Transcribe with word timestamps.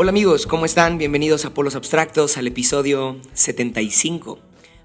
Hola 0.00 0.10
amigos, 0.10 0.46
¿cómo 0.46 0.64
están? 0.64 0.96
Bienvenidos 0.96 1.44
a 1.44 1.52
Polos 1.52 1.76
Abstractos 1.76 2.38
al 2.38 2.46
episodio 2.46 3.16
75, 3.34 4.38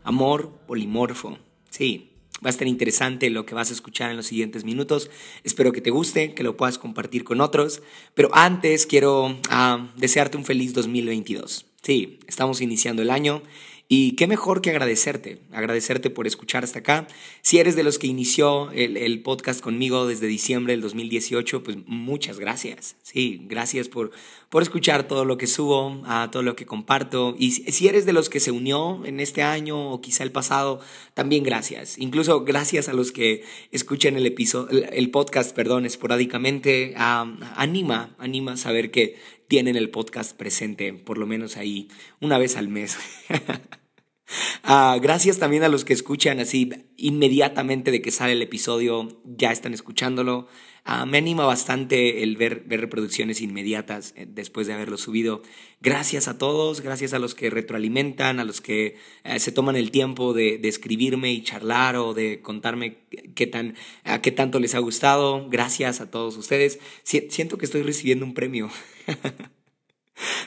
Amor 0.03 0.49
Polimorfo. 0.67 1.37
Sí, 1.69 2.12
va 2.43 2.49
a 2.49 2.51
estar 2.51 2.67
interesante 2.67 3.29
lo 3.29 3.45
que 3.45 3.55
vas 3.55 3.69
a 3.69 3.73
escuchar 3.73 4.11
en 4.11 4.17
los 4.17 4.27
siguientes 4.27 4.63
minutos. 4.63 5.09
Espero 5.43 5.71
que 5.71 5.81
te 5.81 5.91
guste, 5.91 6.33
que 6.33 6.43
lo 6.43 6.57
puedas 6.57 6.77
compartir 6.77 7.23
con 7.23 7.41
otros. 7.41 7.81
Pero 8.13 8.29
antes 8.33 8.85
quiero 8.85 9.37
ah, 9.49 9.87
desearte 9.95 10.37
un 10.37 10.45
feliz 10.45 10.73
2022. 10.73 11.65
Sí, 11.81 12.19
estamos 12.27 12.61
iniciando 12.61 13.01
el 13.01 13.09
año 13.09 13.41
y 13.95 14.13
qué 14.13 14.25
mejor 14.25 14.61
que 14.61 14.71
agradecerte, 14.71 15.37
agradecerte 15.51 16.09
por 16.09 16.25
escuchar 16.25 16.63
hasta 16.63 16.79
acá. 16.79 17.07
Si 17.43 17.59
eres 17.59 17.75
de 17.75 17.83
los 17.83 17.99
que 17.99 18.07
inició 18.07 18.71
el, 18.71 19.21
podcast 19.21 19.61
conmigo 19.61 20.07
desde 20.07 20.25
diciembre 20.25 20.73
del 20.73 20.81
2018, 20.81 21.61
pues 21.61 21.77
muchas 21.85 22.39
gracias. 22.39 22.95
Sí, 23.03 23.41
gracias 23.43 23.89
por, 23.89 24.09
por 24.49 24.63
escuchar 24.63 25.07
todo 25.07 25.25
lo 25.25 25.37
que 25.37 25.45
subo, 25.45 26.01
a 26.07 26.31
todo 26.31 26.41
lo 26.41 26.55
que 26.55 26.65
comparto. 26.65 27.35
Y 27.37 27.51
si 27.51 27.87
eres 27.87 28.07
de 28.07 28.13
los 28.13 28.29
que 28.29 28.39
se 28.39 28.49
unió 28.49 29.05
en 29.05 29.19
este 29.19 29.43
año 29.43 29.91
o 29.91 30.01
quizá 30.01 30.23
el 30.23 30.31
pasado, 30.31 30.79
también 31.13 31.43
gracias. 31.43 31.99
Incluso 31.99 32.43
gracias 32.43 32.89
a 32.89 32.93
los 32.93 33.11
que 33.11 33.43
escuchan 33.71 34.15
el, 34.15 34.25
episodio, 34.25 34.89
el 34.91 35.11
podcast 35.11 35.55
perdón, 35.55 35.85
esporádicamente. 35.85 36.95
anima, 36.97 38.15
anima 38.17 38.53
a 38.53 38.57
saber 38.57 38.89
que 38.89 39.19
tienen 39.47 39.75
el 39.75 39.91
podcast 39.91 40.35
presente, 40.35 40.93
por 40.93 41.19
lo 41.19 41.27
menos 41.27 41.57
ahí, 41.57 41.89
una 42.19 42.39
vez 42.39 42.57
al 42.57 42.69
mes. 42.69 42.97
Ah, 44.63 44.97
gracias 45.01 45.39
también 45.39 45.63
a 45.63 45.69
los 45.69 45.85
que 45.85 45.93
escuchan 45.93 46.39
así 46.39 46.69
inmediatamente 46.97 47.91
de 47.91 48.01
que 48.01 48.11
sale 48.11 48.33
el 48.33 48.41
episodio, 48.41 49.21
ya 49.25 49.51
están 49.51 49.73
escuchándolo. 49.73 50.47
Ah, 50.85 51.05
me 51.05 51.17
anima 51.17 51.45
bastante 51.45 52.23
el 52.23 52.35
ver, 52.35 52.63
ver 52.65 52.81
reproducciones 52.81 53.39
inmediatas 53.41 54.13
eh, 54.17 54.25
después 54.27 54.67
de 54.67 54.73
haberlo 54.73 54.97
subido. 54.97 55.41
Gracias 55.79 56.27
a 56.27 56.37
todos, 56.37 56.81
gracias 56.81 57.13
a 57.13 57.19
los 57.19 57.35
que 57.35 57.49
retroalimentan, 57.49 58.39
a 58.39 58.43
los 58.43 58.59
que 58.59 58.97
eh, 59.23 59.39
se 59.39 59.53
toman 59.53 59.77
el 59.77 59.91
tiempo 59.91 60.33
de, 60.33 60.57
de, 60.57 60.67
escribirme 60.67 61.31
y 61.31 61.41
charlar 61.41 61.95
o 61.95 62.13
de 62.13 62.41
contarme 62.41 62.97
qué, 63.33 63.47
tan, 63.47 63.75
qué 64.21 64.31
tanto 64.31 64.59
les 64.59 64.75
ha 64.75 64.79
gustado. 64.79 65.47
Gracias 65.49 66.01
a 66.01 66.11
todos 66.11 66.35
ustedes. 66.35 66.79
siento 67.03 67.57
que 67.57 67.65
estoy 67.65 67.83
recibiendo 67.83 68.25
un 68.25 68.33
premio. 68.33 68.69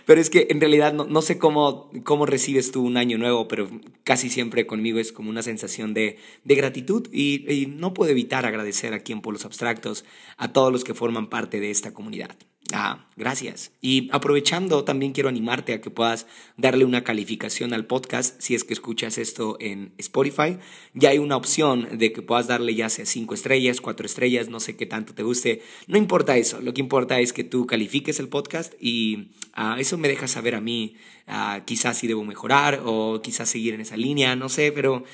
Pero 0.04 0.20
es 0.20 0.30
que 0.30 0.46
en 0.50 0.60
realidad 0.60 0.92
no, 0.92 1.22
sé 1.22 1.38
cómo, 1.38 1.90
cómo 2.04 2.26
recibes 2.26 2.70
tú 2.70 2.84
un 2.84 2.96
año 2.96 3.18
nuevo, 3.18 3.48
pero 3.48 3.68
casi 4.04 4.30
siempre 4.30 4.66
conmigo 4.66 4.98
es 4.98 5.12
como 5.12 5.30
una 5.30 5.42
sensación 5.42 5.94
de, 5.94 6.18
de 6.44 6.54
gratitud 6.54 7.08
y, 7.12 7.50
y, 7.52 7.66
no 7.66 7.92
puedo 7.92 8.10
evitar 8.12 8.46
agradecer 8.46 8.94
aquí 8.94 9.12
en 9.12 9.20
Polos 9.20 9.44
Abstractos 9.44 10.04
a 10.36 10.52
todos 10.52 10.72
los 10.72 10.84
que 10.84 10.94
forman 10.94 11.28
parte 11.28 11.58
de 11.60 11.70
esta 11.70 11.92
comunidad. 11.92 12.36
Ah, 12.72 13.06
gracias. 13.14 13.70
Y 13.80 14.08
aprovechando, 14.10 14.82
también 14.82 15.12
quiero 15.12 15.28
animarte 15.28 15.72
a 15.72 15.80
que 15.80 15.90
puedas 15.90 16.26
darle 16.56 16.84
una 16.84 17.04
calificación 17.04 17.72
al 17.72 17.86
podcast 17.86 18.40
si 18.40 18.56
es 18.56 18.64
que 18.64 18.72
escuchas 18.72 19.18
esto 19.18 19.56
en 19.60 19.92
Spotify. 19.98 20.58
Ya 20.92 21.10
hay 21.10 21.18
una 21.18 21.36
opción 21.36 21.86
de 21.96 22.12
que 22.12 22.22
puedas 22.22 22.48
darle 22.48 22.74
ya 22.74 22.88
sea 22.88 23.06
cinco 23.06 23.34
estrellas, 23.34 23.80
cuatro 23.80 24.04
estrellas, 24.04 24.48
no 24.48 24.58
sé 24.58 24.76
qué 24.76 24.84
tanto 24.84 25.14
te 25.14 25.22
guste. 25.22 25.62
No 25.86 25.96
importa 25.96 26.36
eso, 26.36 26.60
lo 26.60 26.74
que 26.74 26.80
importa 26.80 27.20
es 27.20 27.32
que 27.32 27.44
tú 27.44 27.66
califiques 27.66 28.18
el 28.18 28.28
podcast 28.28 28.74
y 28.80 29.28
ah, 29.52 29.76
eso 29.78 29.96
me 29.96 30.08
deja 30.08 30.26
saber 30.26 30.56
a 30.56 30.60
mí 30.60 30.96
ah, 31.28 31.60
quizás 31.66 31.98
si 31.98 32.08
debo 32.08 32.24
mejorar 32.24 32.82
o 32.84 33.20
quizás 33.22 33.48
seguir 33.48 33.74
en 33.74 33.80
esa 33.80 33.96
línea, 33.96 34.34
no 34.34 34.48
sé, 34.48 34.72
pero 34.72 35.04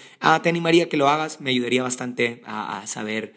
te 0.42 0.48
animaría 0.48 0.84
a 0.84 0.88
que 0.88 0.96
lo 0.96 1.08
hagas, 1.08 1.42
me 1.42 1.50
ayudaría 1.50 1.82
bastante 1.82 2.41
a 2.46 2.86
saber 2.86 3.34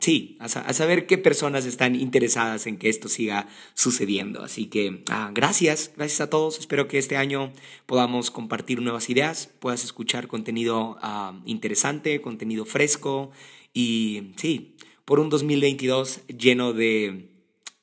sí, 0.00 0.36
a, 0.40 0.48
saber 0.48 1.06
qué 1.06 1.18
personas 1.18 1.66
están 1.66 1.94
interesadas 1.94 2.66
en 2.66 2.76
que 2.76 2.88
esto 2.88 3.08
siga 3.08 3.48
sucediendo. 3.74 4.42
Así 4.42 4.66
que 4.66 5.02
ah, 5.08 5.30
gracias, 5.32 5.92
gracias 5.96 6.20
a 6.20 6.30
todos. 6.30 6.58
Espero 6.58 6.88
que 6.88 6.98
este 6.98 7.16
año 7.16 7.52
podamos 7.86 8.30
compartir 8.30 8.80
nuevas 8.80 9.10
ideas, 9.10 9.50
puedas 9.58 9.84
escuchar 9.84 10.28
contenido 10.28 10.98
interesante, 11.44 12.20
contenido 12.20 12.64
fresco 12.64 13.30
y 13.72 14.32
sí, 14.36 14.76
por 15.04 15.20
un 15.20 15.30
2022 15.30 16.26
lleno 16.26 16.72
de, 16.72 17.30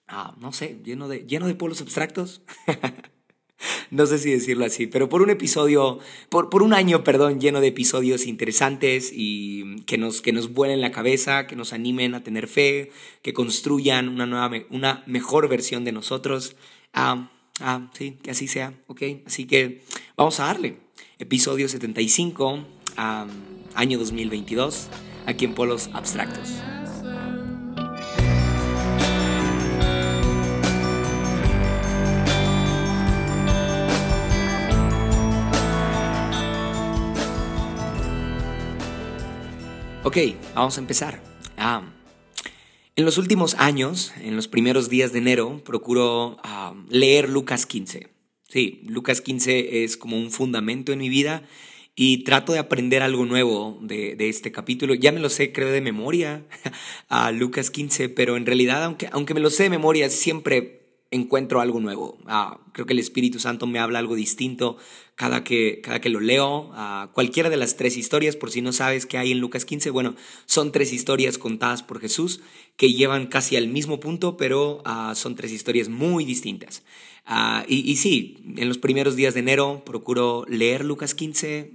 ah, 0.07 0.35
no 0.39 0.51
sé, 0.51 0.79
lleno 0.83 1.07
de, 1.07 1.25
lleno 1.25 1.47
de 1.47 1.55
polos 1.55 1.81
abstractos. 1.81 2.41
no 3.91 4.05
sé 4.05 4.17
si 4.17 4.31
decirlo 4.31 4.65
así, 4.65 4.87
pero 4.87 5.09
por 5.09 5.21
un 5.21 5.29
episodio, 5.29 5.99
por, 6.29 6.49
por 6.49 6.63
un 6.63 6.73
año, 6.73 7.03
perdón, 7.03 7.39
lleno 7.39 7.61
de 7.61 7.67
episodios 7.67 8.25
interesantes 8.25 9.11
y 9.13 9.81
que 9.85 9.97
nos, 9.97 10.21
que 10.21 10.33
nos 10.33 10.53
vuelen 10.53 10.81
la 10.81 10.91
cabeza, 10.91 11.47
que 11.47 11.55
nos 11.55 11.73
animen 11.73 12.15
a 12.15 12.23
tener 12.23 12.47
fe, 12.47 12.91
que 13.21 13.33
construyan 13.33 14.09
una, 14.09 14.25
nueva, 14.25 14.51
una 14.69 15.03
mejor 15.05 15.47
versión 15.47 15.83
de 15.83 15.91
nosotros. 15.91 16.55
Ah, 16.93 17.29
ah, 17.59 17.89
sí, 17.93 18.17
que 18.21 18.31
así 18.31 18.47
sea, 18.47 18.73
ok. 18.87 19.01
Así 19.25 19.45
que 19.45 19.83
vamos 20.15 20.39
a 20.39 20.45
darle. 20.45 20.77
Episodio 21.17 21.67
75, 21.67 22.65
año 23.75 23.99
2022, 23.99 24.87
aquí 25.25 25.45
en 25.45 25.53
Polos 25.53 25.89
Abstractos. 25.93 26.53
Ok, 40.01 40.17
vamos 40.55 40.77
a 40.77 40.81
empezar. 40.81 41.21
En 42.95 43.03
los 43.05 43.17
últimos 43.17 43.55
años, 43.55 44.13
en 44.21 44.37
los 44.37 44.47
primeros 44.47 44.89
días 44.89 45.11
de 45.11 45.19
enero, 45.19 45.61
procuro 45.65 46.37
leer 46.89 47.27
Lucas 47.27 47.65
15. 47.65 48.07
Sí, 48.47 48.81
Lucas 48.87 49.19
15 49.19 49.83
es 49.83 49.97
como 49.97 50.17
un 50.17 50.31
fundamento 50.31 50.93
en 50.93 50.99
mi 50.99 51.09
vida 51.09 51.43
y 51.95 52.23
trato 52.23 52.53
de 52.53 52.59
aprender 52.59 53.01
algo 53.01 53.25
nuevo 53.25 53.77
de, 53.81 54.15
este 54.29 54.53
capítulo. 54.53 54.93
Ya 54.93 55.11
me 55.11 55.19
lo 55.19 55.27
sé, 55.27 55.51
creo, 55.51 55.69
de 55.69 55.81
memoria, 55.81 56.45
a 57.09 57.31
Lucas 57.31 57.69
15, 57.69 58.07
pero 58.07 58.37
en 58.37 58.45
realidad, 58.45 58.85
aunque, 58.85 59.09
aunque 59.11 59.33
me 59.33 59.41
lo 59.41 59.49
sé 59.49 59.63
de 59.63 59.69
memoria, 59.69 60.09
siempre 60.09 60.78
encuentro 61.11 61.59
algo 61.59 61.79
nuevo. 61.79 62.17
Ah, 62.25 62.59
creo 62.71 62.85
que 62.85 62.93
el 62.93 62.99
Espíritu 62.99 63.39
Santo 63.39 63.65
me 63.65 63.79
habla 63.79 63.99
algo 63.99 64.15
distinto 64.15 64.77
cada 65.15 65.43
que, 65.43 65.81
cada 65.81 65.99
que 66.01 66.09
lo 66.09 66.19
leo. 66.19 66.69
Ah, 66.73 67.09
cualquiera 67.13 67.49
de 67.49 67.57
las 67.57 67.77
tres 67.77 67.97
historias, 67.97 68.35
por 68.35 68.51
si 68.51 68.61
no 68.61 68.71
sabes 68.73 69.05
qué 69.05 69.17
hay 69.17 69.31
en 69.31 69.39
Lucas 69.39 69.65
15, 69.65 69.89
bueno, 69.89 70.15
son 70.45 70.71
tres 70.71 70.93
historias 70.93 71.37
contadas 71.37 71.83
por 71.83 71.99
Jesús 71.99 72.41
que 72.77 72.93
llevan 72.93 73.27
casi 73.27 73.55
al 73.55 73.67
mismo 73.67 73.99
punto, 73.99 74.37
pero 74.37 74.81
ah, 74.85 75.13
son 75.15 75.35
tres 75.35 75.51
historias 75.51 75.89
muy 75.89 76.25
distintas. 76.25 76.83
y, 77.67 77.91
y, 77.91 77.95
sí, 77.97 78.37
en 78.57 78.67
los 78.67 78.77
primeros 78.77 79.15
días 79.15 79.33
de 79.33 79.41
enero 79.41 79.83
procuro 79.85 80.45
leer 80.47 80.85
Lucas 80.85 81.13
15, 81.15 81.73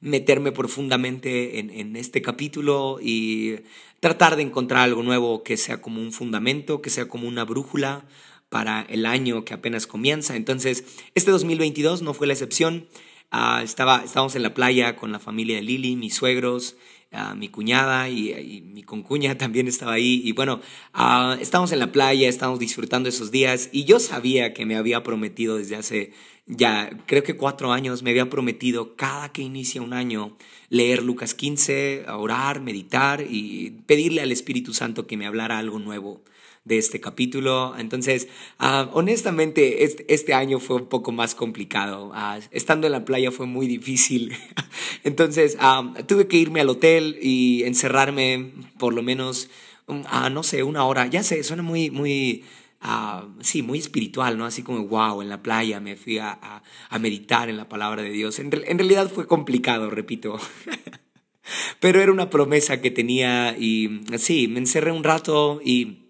meterme 0.00 0.52
profundamente 0.52 1.58
en, 1.58 1.70
en 1.70 1.96
este 1.96 2.22
capítulo 2.22 2.98
y 3.00 3.56
tratar 4.00 4.34
de 4.34 4.42
encontrar 4.42 4.82
algo 4.82 5.04
nuevo 5.04 5.44
que 5.44 5.56
sea 5.56 5.80
como 5.80 6.00
un 6.00 6.12
fundamento, 6.12 6.82
que 6.82 6.90
sea 6.90 7.06
como 7.06 7.28
una 7.28 7.44
brújula 7.44 8.04
para 8.52 8.82
el 8.90 9.06
año 9.06 9.46
que 9.46 9.54
apenas 9.54 9.86
comienza. 9.86 10.36
Entonces, 10.36 10.84
este 11.14 11.30
2022 11.30 12.02
no 12.02 12.12
fue 12.12 12.26
la 12.26 12.34
excepción. 12.34 12.86
Uh, 13.32 13.62
estaba, 13.62 14.02
estábamos 14.04 14.36
en 14.36 14.42
la 14.42 14.52
playa 14.52 14.94
con 14.94 15.10
la 15.10 15.18
familia 15.18 15.56
de 15.56 15.62
Lili, 15.62 15.96
mis 15.96 16.14
suegros, 16.14 16.76
uh, 17.12 17.34
mi 17.34 17.48
cuñada 17.48 18.10
y, 18.10 18.60
mi 18.60 18.82
concuña 18.82 19.38
también 19.38 19.68
estaba 19.68 19.94
ahí. 19.94 20.20
Y 20.22 20.32
bueno, 20.32 20.60
uh, 20.94 21.40
estábamos 21.40 21.72
en 21.72 21.78
la 21.78 21.92
playa, 21.92 22.28
estábamos 22.28 22.60
disfrutando 22.60 23.08
esos 23.08 23.30
días 23.30 23.70
y 23.72 23.84
yo 23.84 23.98
sabía 23.98 24.52
que 24.52 24.66
me 24.66 24.76
había 24.76 25.02
prometido 25.02 25.56
desde 25.56 25.76
hace 25.76 26.12
ya, 26.44 26.90
creo 27.06 27.22
que 27.22 27.36
cuatro 27.36 27.72
años, 27.72 28.02
me 28.02 28.10
había 28.10 28.28
prometido 28.28 28.96
cada 28.96 29.32
que 29.32 29.40
inicia 29.40 29.80
un 29.80 29.94
año 29.94 30.36
leer 30.68 31.02
Lucas 31.02 31.32
15, 31.34 32.04
orar, 32.10 32.60
meditar 32.60 33.24
y 33.26 33.70
pedirle 33.86 34.20
al 34.20 34.32
Espíritu 34.32 34.74
Santo 34.74 35.06
que 35.06 35.16
me 35.16 35.26
hablara 35.26 35.58
algo 35.58 35.78
nuevo 35.78 36.22
de 36.64 36.78
este 36.78 37.00
capítulo. 37.00 37.74
Entonces, 37.78 38.28
ah, 38.58 38.88
honestamente, 38.92 39.84
este, 39.84 40.34
año 40.34 40.60
fue 40.60 40.76
un 40.76 40.86
poco 40.86 41.12
más 41.12 41.34
complicado. 41.34 42.12
Ah, 42.14 42.38
estando 42.50 42.86
en 42.86 42.92
la 42.92 43.04
playa 43.04 43.30
fue 43.30 43.46
muy 43.46 43.66
difícil. 43.66 44.32
Entonces, 45.04 45.56
ah, 45.60 45.92
tuve 46.06 46.28
que 46.28 46.36
irme 46.36 46.60
al 46.60 46.68
hotel 46.68 47.18
y 47.20 47.64
encerrarme 47.64 48.52
por 48.78 48.94
lo 48.94 49.02
menos, 49.02 49.50
a 50.06 50.30
no 50.30 50.42
sé, 50.42 50.62
una 50.62 50.84
hora. 50.84 51.06
Ya 51.06 51.22
sé, 51.22 51.42
suena 51.42 51.62
muy, 51.62 51.90
muy... 51.90 52.44
sí, 53.40 53.62
muy 53.62 53.78
espiritual, 53.78 54.38
¿no? 54.38 54.46
Así 54.46 54.62
como, 54.62 54.86
wow, 54.86 55.22
en 55.22 55.28
la 55.28 55.42
playa 55.42 55.80
me 55.80 55.96
fui 55.96 56.18
a, 56.18 56.62
a, 56.90 56.98
meditar 56.98 57.48
en 57.48 57.56
la 57.56 57.68
palabra 57.68 58.02
de 58.02 58.10
Dios. 58.10 58.38
En, 58.38 58.50
en 58.52 58.78
realidad 58.78 59.10
fue 59.10 59.26
complicado, 59.26 59.90
repito. 59.90 60.38
Pero 61.80 62.00
era 62.00 62.12
una 62.12 62.30
promesa 62.30 62.80
que 62.80 62.92
tenía 62.92 63.56
y 63.58 64.02
sí, 64.16 64.46
me 64.46 64.60
encerré 64.60 64.92
un 64.92 65.02
rato 65.02 65.60
y 65.64 66.01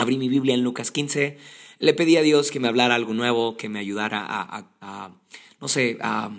abrí 0.00 0.16
mi 0.16 0.30
Biblia 0.30 0.54
en 0.54 0.64
Lucas 0.64 0.90
15, 0.90 1.36
le 1.78 1.92
pedí 1.92 2.16
a 2.16 2.22
Dios 2.22 2.50
que 2.50 2.58
me 2.58 2.68
hablara 2.68 2.94
algo 2.94 3.12
nuevo, 3.12 3.58
que 3.58 3.68
me 3.68 3.78
ayudara 3.78 4.24
a, 4.26 5.14
no 5.60 5.68
sé, 5.68 5.98
a, 6.00 6.30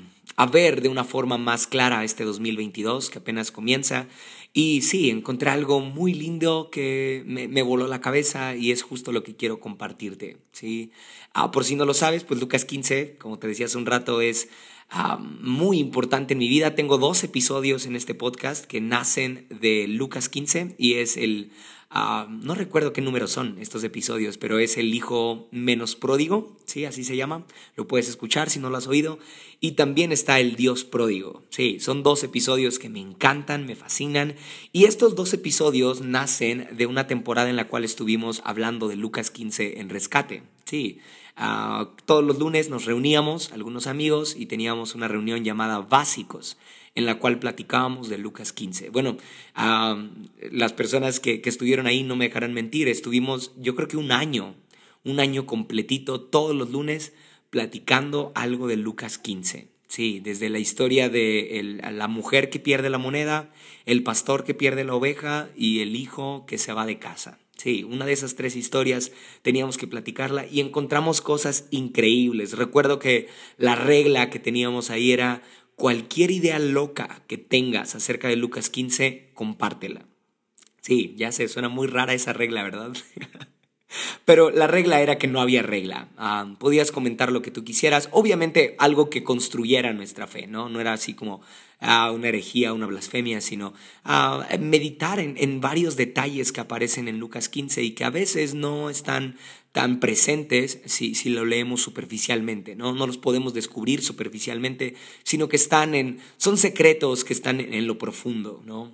ver 0.52 0.82
de 0.82 0.90
una 0.90 1.04
forma 1.04 1.38
más 1.38 1.68
clara 1.68 2.04
este 2.04 2.24
2022 2.24 3.12
que 3.12 3.20
apenas 3.20 3.52
comienza. 3.52 4.08
Y 4.54 4.82
sí, 4.82 5.12
encontré 5.12 5.52
algo 5.52 5.80
muy 5.80 6.16
lindo 6.16 6.70
que 6.72 7.24
me, 7.28 7.62
voló 7.62 7.88
la 7.88 8.02
cabeza 8.02 8.56
y 8.56 8.72
es 8.72 8.82
justo 8.82 9.12
lo 9.12 9.22
que 9.22 9.36
quiero 9.36 9.60
compartirte. 9.60 10.38
¿sí? 10.52 10.92
Ah, 11.34 11.52
por 11.52 11.64
si 11.64 11.76
no 11.76 11.86
lo 11.86 11.94
sabes, 11.94 12.24
pues 12.24 12.40
Lucas 12.40 12.66
15, 12.66 13.18
como 13.20 13.38
te 13.38 13.48
decía 13.48 13.68
hace 13.68 13.78
un 13.78 13.86
rato, 13.86 14.22
es 14.22 14.50
ah, 14.90 15.18
muy 15.18 15.78
importante 15.78 16.34
en 16.34 16.40
mi 16.40 16.48
vida. 16.48 16.74
Tengo 16.74 16.98
dos 16.98 17.24
episodios 17.24 17.86
en 17.86 17.96
este 17.96 18.16
podcast 18.16 18.66
que 18.66 18.82
nacen 18.82 19.46
de 19.50 19.88
Lucas 19.88 20.30
15 20.30 20.74
y 20.80 20.96
es 20.96 21.18
el 21.18 21.52
Ah, 21.94 22.26
no 22.30 22.56
recuerdo 22.56 22.94
qué 22.94 23.02
números 23.02 23.32
son 23.32 23.58
estos 23.60 23.84
episodios, 23.84 24.38
pero 24.38 24.60
es 24.60 24.78
el 24.78 24.94
hijo 24.94 25.50
menos 25.52 25.98
pródigo, 25.98 26.56
¿sí? 26.66 26.86
Así 26.86 27.04
se 27.04 27.18
llama. 27.18 27.46
Lo 27.76 27.86
puedes 27.86 28.08
escuchar 28.08 28.50
si 28.50 28.60
no 28.60 28.70
lo 28.70 28.78
has 28.78 28.88
oído. 28.88 29.20
Y 29.60 29.74
también 29.74 30.14
está 30.14 30.40
el 30.40 30.56
Dios 30.56 30.86
pródigo. 30.86 31.44
Sí, 31.50 31.82
son 31.82 32.02
dos 32.02 32.24
episodios 32.24 32.80
que 32.80 32.88
me 32.88 33.02
encantan, 33.02 33.66
me 33.66 33.76
fascinan. 33.76 34.36
Y 34.72 34.86
estos 34.86 35.16
dos 35.16 35.34
episodios 35.34 36.00
nacen 36.00 36.70
de 36.72 36.86
una 36.86 37.08
temporada 37.08 37.50
en 37.50 37.58
la 37.58 37.68
cual 37.68 37.84
estuvimos 37.84 38.42
hablando 38.46 38.88
de 38.88 38.96
Lucas 38.96 39.30
15 39.30 39.82
en 39.82 39.90
rescate. 39.90 40.44
Sí, 40.64 41.00
ah, 41.36 41.90
todos 42.06 42.24
los 42.24 42.40
lunes 42.40 42.70
nos 42.70 42.86
reuníamos, 42.86 43.52
algunos 43.52 43.88
amigos, 43.88 44.38
y 44.40 44.46
teníamos 44.46 44.96
una 44.96 45.10
reunión 45.10 45.44
llamada 45.44 45.80
Básicos 45.80 46.56
en 46.96 47.06
la 47.06 47.20
cual 47.20 47.40
platicábamos 47.40 48.10
de 48.10 48.18
Lucas 48.18 48.54
15. 48.54 48.90
Bueno, 48.90 49.18
las 50.52 50.74
personas 50.74 51.20
que, 51.20 51.42
que 51.42 51.50
estuvieron 51.50 51.88
ahí 51.88 52.04
no 52.04 52.16
me 52.16 52.28
dejarán 52.28 52.54
mentir, 52.54 52.88
estuvimos 52.88 53.54
yo 53.58 53.76
creo 53.76 53.88
que 53.88 53.98
un 53.98 54.12
año, 54.12 54.56
un 55.04 55.20
año 55.20 55.46
completito, 55.46 56.22
todos 56.22 56.56
los 56.56 56.72
lunes, 56.72 57.14
platicando 57.50 58.32
algo 58.36 58.68
de 58.68 58.78
Lucas 58.78 59.18
15. 59.18 59.70
Sí, 59.88 60.22
desde 60.22 60.50
la 60.50 60.60
historia 60.60 61.10
de 61.10 61.82
la 61.92 62.08
mujer 62.08 62.50
que 62.50 62.60
pierde 62.60 62.90
la 62.90 62.98
moneda, 62.98 63.52
el 63.86 64.04
pastor 64.04 64.46
que 64.46 64.54
pierde 64.54 64.86
la 64.86 64.96
oveja 64.96 65.50
y 65.54 65.82
el 65.82 65.98
hijo 65.98 66.46
que 66.48 66.58
se 66.58 66.72
va 66.72 66.86
de 66.86 66.98
casa. 66.98 67.40
Sí, 67.58 67.84
una 67.84 68.06
de 68.06 68.14
esas 68.14 68.36
tres 68.36 68.56
historias 68.56 69.12
teníamos 69.42 69.78
que 69.78 69.88
platicarla 69.88 70.48
y 70.48 70.62
encontramos 70.62 71.20
cosas 71.20 71.68
increíbles. 71.72 72.58
Recuerdo 72.58 73.00
que 73.00 73.28
la 73.58 73.76
regla 73.76 74.30
que 74.30 74.40
teníamos 74.40 74.90
ahí 74.90 75.12
era 75.12 75.44
cualquier 75.82 76.30
idea 76.30 76.60
loca 76.60 77.24
que 77.26 77.40
tengas 77.40 77.96
acerca 77.96 78.28
de 78.28 78.36
Lucas 78.36 78.70
15, 78.70 79.32
compártela. 79.34 80.06
Sí, 80.80 81.16
ya 81.18 81.32
sé, 81.32 81.48
suena 81.48 81.70
muy 81.70 81.88
rara 81.88 82.14
esa 82.14 82.34
regla, 82.34 82.62
¿verdad? 82.62 82.94
Pero 84.26 84.50
la 84.50 84.68
regla 84.68 85.02
era 85.02 85.18
que 85.18 85.28
no 85.28 85.42
había 85.42 85.62
regla. 85.62 86.10
Ah, 86.18 86.56
podías 86.60 86.92
comentar 86.92 87.32
lo 87.32 87.42
que 87.42 87.52
tú 87.52 87.64
quisieras. 87.64 88.10
Obviamente 88.12 88.76
algo 88.80 89.10
que 89.10 89.24
construyera 89.24 89.94
nuestra 89.94 90.28
fe, 90.28 90.48
¿no? 90.48 90.70
No 90.70 90.80
era 90.80 90.94
así 90.94 91.14
como 91.14 91.42
ah, 91.80 92.12
una 92.12 92.30
herejía, 92.30 92.74
una 92.74 92.86
blasfemia, 92.86 93.42
sino 93.42 93.74
ah, 94.04 94.48
meditar 94.60 95.20
en, 95.20 95.36
en, 95.38 95.62
varios 95.62 95.96
detalles 95.96 96.52
que 96.52 96.62
aparecen 96.62 97.08
en 97.08 97.20
Lucas 97.20 97.50
15 97.50 97.84
y 97.84 97.92
que 97.92 98.04
a 98.04 98.10
veces 98.10 98.54
no 98.54 98.90
están 98.90 99.36
tan 99.72 100.02
presentes 100.02 100.80
si, 100.86 101.16
si 101.16 101.30
lo 101.30 101.46
leemos 101.46 101.82
superficialmente, 101.82 102.76
¿no? 102.76 102.94
No 102.94 103.08
los 103.08 103.18
podemos 103.18 103.54
descubrir 103.54 104.02
superficialmente, 104.02 104.96
sino 105.24 105.48
que 105.48 105.56
están 105.56 105.96
en, 105.96 106.20
son 106.36 106.58
secretos 106.58 107.24
que 107.24 107.34
están 107.34 107.62
en, 107.62 107.88
lo 107.88 107.98
profundo, 107.98 108.62
¿no? 108.66 108.92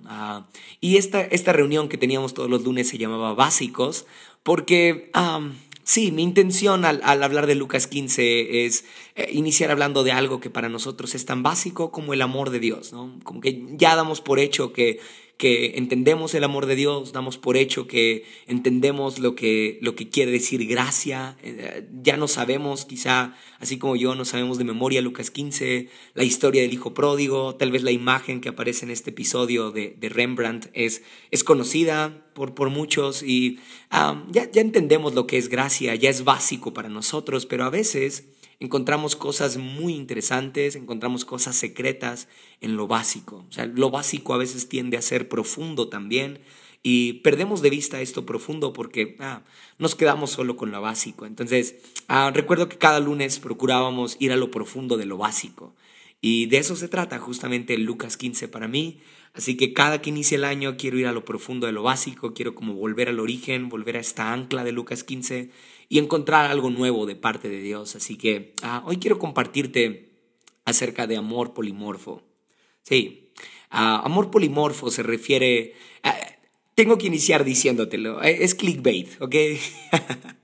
Y 0.79 0.97
esta, 0.97 1.21
esta 1.21 1.51
reunión 1.51 1.89
que 1.89 1.97
teníamos 1.97 2.35
todos 2.35 2.49
los 2.49 2.63
lunes 2.63 2.89
se 2.89 2.99
llamaba 2.99 3.33
Básicos, 3.33 4.05
porque... 4.47 5.11
Sí, 5.83 6.11
mi 6.11 6.21
intención 6.21 6.83
al, 6.83 7.01
hablar 7.23 7.47
de 7.47 7.55
Lucas 7.55 7.87
15 7.87 8.65
es 8.65 8.83
eh, 9.15 9.29
iniciar 9.31 9.71
hablando 9.71 10.03
de 10.03 10.11
algo 10.11 10.41
que 10.41 10.49
para 10.49 10.67
nosotros 10.67 11.15
es 11.15 11.25
tan 11.25 11.43
básico 11.43 11.91
como 11.91 12.13
el 12.13 12.21
amor 12.21 12.49
de 12.49 12.59
Dios, 12.59 12.91
¿no? 12.91 13.17
Como 13.23 13.39
que 13.39 13.63
ya 13.71 13.95
damos 13.95 14.19
por 14.19 14.39
hecho 14.39 14.73
que 14.73 14.99
entendemos 15.39 16.33
el 16.33 16.43
amor 16.43 16.65
de 16.65 16.75
Dios, 16.75 17.13
damos 17.13 17.37
por 17.37 17.55
hecho 17.55 17.87
que 17.87 18.25
entendemos 18.47 19.19
lo 19.19 19.33
que, 19.35 19.79
lo 19.81 19.95
que 19.95 20.09
quiere 20.09 20.31
decir 20.31 20.65
gracia, 20.65 21.37
eh, 21.41 21.87
ya 22.03 22.17
no 22.17 22.27
sabemos, 22.27 22.83
quizá 22.83 23.33
así 23.59 23.77
como 23.77 23.95
yo, 23.95 24.13
no 24.13 24.25
sabemos 24.25 24.57
de 24.57 24.65
memoria 24.65 25.01
Lucas 25.01 25.31
15, 25.31 25.87
la 26.15 26.23
historia 26.25 26.63
del 26.63 26.73
hijo 26.73 26.93
pródigo, 26.93 27.55
tal 27.55 27.71
vez 27.71 27.83
la 27.83 27.91
imagen 27.91 28.41
que 28.41 28.49
aparece 28.49 28.83
en 28.83 28.91
este 28.91 29.11
episodio 29.11 29.71
de, 29.71 29.95
Rembrandt 30.01 30.67
es, 30.73 31.01
es 31.31 31.45
conocida 31.45 32.26
por, 32.37 32.53
por 32.53 32.69
muchos 32.69 33.23
y 33.23 33.57
ya, 33.91 34.51
ya 34.51 34.61
entendemos 34.61 35.15
lo 35.15 35.25
que 35.25 35.39
es 35.39 35.49
gracia, 35.49 35.95
ya 35.95 36.11
es 36.11 36.23
básico 36.23 36.71
para 36.71 36.87
nosotros, 36.87 37.47
pero 37.47 37.63
a 37.63 37.71
veces 37.71 38.25
encontramos 38.59 39.15
cosas 39.15 39.57
muy 39.57 39.95
interesantes, 39.95 40.75
encontramos 40.75 41.25
cosas 41.25 41.55
secretas 41.55 42.27
en 42.61 42.77
lo 42.77 42.85
básico. 42.85 43.43
O 43.49 43.51
sea, 43.51 43.65
lo 43.65 43.89
básico 43.89 44.35
a 44.35 44.37
veces 44.37 44.69
tiende 44.69 44.97
a 44.97 45.01
ser 45.01 45.29
profundo 45.29 45.89
también 45.89 46.39
y 46.83 47.13
perdemos 47.13 47.63
de 47.63 47.71
vista 47.71 48.01
esto 48.01 48.23
profundo 48.23 48.71
porque 48.71 49.15
ah, 49.19 49.41
nos 49.79 49.95
quedamos 49.95 50.29
solo 50.29 50.57
con 50.57 50.69
lo 50.69 50.79
básico. 50.79 51.25
Entonces, 51.25 51.77
ah, 52.07 52.29
recuerdo 52.31 52.69
que 52.69 52.77
cada 52.77 52.99
lunes 52.99 53.39
procurábamos 53.39 54.15
ir 54.19 54.31
a 54.31 54.37
lo 54.37 54.51
profundo 54.51 54.95
de 54.97 55.07
lo 55.07 55.17
básico. 55.17 55.73
Y 56.21 56.45
de 56.45 56.59
eso 56.59 56.75
se 56.75 56.87
trata 56.87 57.17
justamente 57.17 57.79
Lucas 57.79 58.15
15 58.15 58.47
para 58.47 58.67
mí. 58.67 58.99
Así 59.33 59.55
que 59.55 59.73
cada 59.73 60.01
que 60.01 60.09
inicie 60.09 60.37
el 60.37 60.43
año 60.43 60.77
quiero 60.77 60.97
ir 60.97 61.07
a 61.07 61.11
lo 61.11 61.25
profundo 61.25 61.67
de 61.67 61.73
lo 61.73 61.83
básico, 61.83 62.33
quiero 62.33 62.55
como 62.55 62.73
volver 62.73 63.09
al 63.09 63.19
origen, 63.19 63.69
volver 63.69 63.97
a 63.97 63.99
esta 63.99 64.33
ancla 64.33 64.63
de 64.63 64.71
Lucas 64.71 65.03
15 65.03 65.51
y 65.89 65.99
encontrar 65.99 66.49
algo 66.49 66.69
nuevo 66.69 67.05
de 67.05 67.15
parte 67.15 67.49
de 67.49 67.61
Dios. 67.61 67.95
Así 67.95 68.17
que 68.17 68.53
ah, 68.63 68.83
hoy 68.85 68.97
quiero 68.97 69.19
compartirte 69.19 70.09
acerca 70.65 71.07
de 71.07 71.17
amor 71.17 71.53
polimorfo. 71.53 72.23
Sí, 72.83 73.31
ah, 73.69 74.01
amor 74.03 74.31
polimorfo 74.31 74.89
se 74.89 75.03
refiere... 75.03 75.73
tengo 76.75 76.97
que 76.97 77.07
iniciar 77.07 77.43
diciéndotelo, 77.43 78.21
eh, 78.23 78.43
es 78.43 78.55
clickbait, 78.55 79.21
¿ok? 79.21 79.35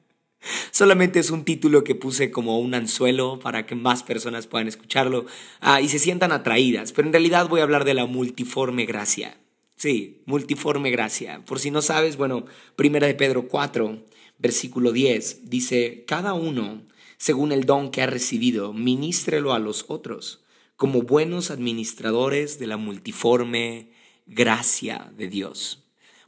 Solamente 0.76 1.20
es 1.20 1.30
un 1.30 1.46
título 1.46 1.84
que 1.84 1.94
puse 1.94 2.32
como 2.32 2.58
un 2.58 2.74
anzuelo 2.74 3.38
para 3.38 3.68
que 3.68 3.76
más 3.76 4.02
personas 4.02 4.48
puedan 4.48 4.68
escucharlo 4.68 5.28
ah, 5.62 5.82
y 5.82 5.88
se 5.88 6.00
sientan 6.00 6.32
atraídas, 6.32 6.94
pero 6.94 7.08
en 7.08 7.14
realidad 7.14 7.48
voy 7.48 7.60
a 7.60 7.64
hablar 7.64 7.86
de 7.86 7.94
la 7.94 8.08
multiforme 8.08 8.88
gracia. 8.88 9.38
Sí, 9.76 10.24
multiforme 10.26 10.90
gracia. 10.90 11.46
Por 11.46 11.60
si 11.60 11.70
no 11.70 11.84
sabes, 11.84 12.18
bueno, 12.18 12.48
primera 12.76 13.06
de 13.06 13.14
Pedro 13.14 13.48
4, 13.48 14.04
versículo 14.40 14.92
10, 14.92 15.48
dice, 15.48 16.06
cada 16.08 16.34
uno, 16.34 16.82
según 17.18 17.52
el 17.52 17.66
don 17.66 17.92
que 17.92 18.02
ha 18.02 18.08
recibido, 18.08 18.74
ministrelo 18.74 19.54
a 19.54 19.60
los 19.60 19.86
otros, 19.90 20.44
como 20.76 21.04
buenos 21.04 21.52
administradores 21.52 22.58
de 22.58 22.66
la 22.66 22.78
multiforme 22.78 23.92
gracia 24.26 25.12
de 25.16 25.28
Dios. 25.28 25.83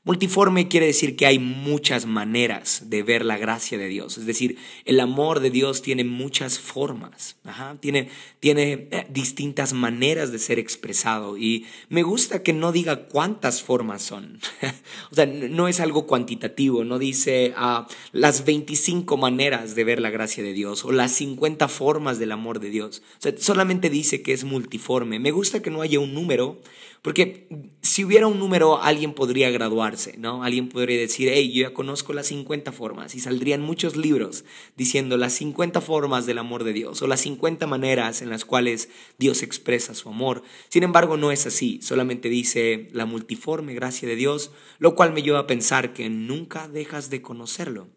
Multiforme 0.06 0.68
quiere 0.68 0.86
decir 0.86 1.16
que 1.16 1.26
hay 1.26 1.40
muchas 1.40 2.06
maneras 2.06 2.92
de 2.92 3.02
ver 3.02 3.26
la 3.26 3.40
gracia 3.40 3.80
de 3.80 3.88
Dios. 3.88 4.20
Es 4.20 4.28
decir, 4.28 4.56
el 4.86 5.00
amor 5.00 5.40
de 5.40 5.50
Dios 5.50 5.82
tiene 5.82 6.04
muchas 6.04 6.60
formas, 6.60 7.38
tiene, 7.80 8.10
tiene 8.40 8.88
eh, 8.92 9.08
distintas 9.10 9.74
maneras 9.74 10.32
de 10.32 10.38
ser 10.38 10.60
expresado. 10.60 11.40
Y 11.40 11.66
me 11.90 12.04
gusta 12.04 12.44
que 12.44 12.54
no 12.54 12.72
diga 12.72 13.08
cuántas 13.08 13.64
formas 13.64 14.04
son. 14.04 14.40
o 15.12 15.16
sea, 15.16 15.26
no 15.26 15.68
es 15.68 15.80
algo 15.80 16.06
cuantitativo, 16.06 16.84
no 16.84 17.00
dice 17.00 17.56
ah, 17.58 17.88
las 18.12 18.46
25 18.46 19.18
maneras 19.18 19.74
de 19.74 19.86
ver 19.86 20.02
la 20.02 20.12
gracia 20.12 20.44
de 20.44 20.54
Dios 20.54 20.86
o 20.86 20.92
las 20.92 21.14
50 21.14 21.68
formas 21.68 22.20
del 22.20 22.32
amor 22.32 22.60
de 22.60 22.70
Dios. 22.70 23.02
O 23.18 23.22
sea, 23.24 23.34
solamente 23.40 23.90
dice 23.90 24.22
que 24.22 24.34
es 24.34 24.44
multiforme. 24.44 25.18
Me 25.18 25.32
gusta 25.32 25.64
que 25.64 25.72
no 25.72 25.82
haya 25.82 26.00
un 26.00 26.14
número 26.14 26.62
porque 27.06 27.70
si 27.84 28.04
hubiera 28.04 28.26
un 28.26 28.40
número, 28.40 28.82
alguien 28.82 29.14
podría 29.14 29.52
graduarse, 29.52 30.18
¿no? 30.18 30.44
Alguien 30.44 30.70
podría 30.70 31.00
decir, 31.00 31.30
hey, 31.32 31.54
yo 31.54 31.68
ya 31.68 31.72
conozco 31.72 32.14
las 32.14 32.26
50 32.26 32.72
formas 32.72 33.14
y 33.14 33.20
saldrían 33.20 33.62
muchos 33.62 33.96
libros 33.96 34.44
diciendo 34.76 35.16
las 35.16 35.34
50 35.34 35.82
formas 35.82 36.26
del 36.26 36.40
amor 36.40 36.64
de 36.64 36.74
Dios 36.74 37.04
o 37.04 37.08
las 37.08 37.22
50 37.22 37.68
maneras 37.68 38.24
en 38.24 38.32
las 38.32 38.44
cuales 38.44 38.90
Dios 39.20 39.44
expresa 39.44 39.94
su 39.94 40.10
amor. 40.10 40.42
Sin 40.70 40.82
embargo, 40.82 41.16
no 41.16 41.32
es 41.32 41.46
así, 41.46 41.80
solamente 41.84 42.28
dice 42.28 42.90
la 42.92 43.06
multiforme 43.06 43.76
gracia 43.76 44.10
de 44.10 44.16
Dios, 44.16 44.50
lo 44.80 44.96
cual 44.96 45.14
me 45.14 45.22
lleva 45.22 45.38
a 45.38 45.48
pensar 45.48 45.94
que 45.94 46.10
nunca 46.10 46.68
dejas 46.68 47.12
de 47.12 47.22
conocerlo. 47.22 47.88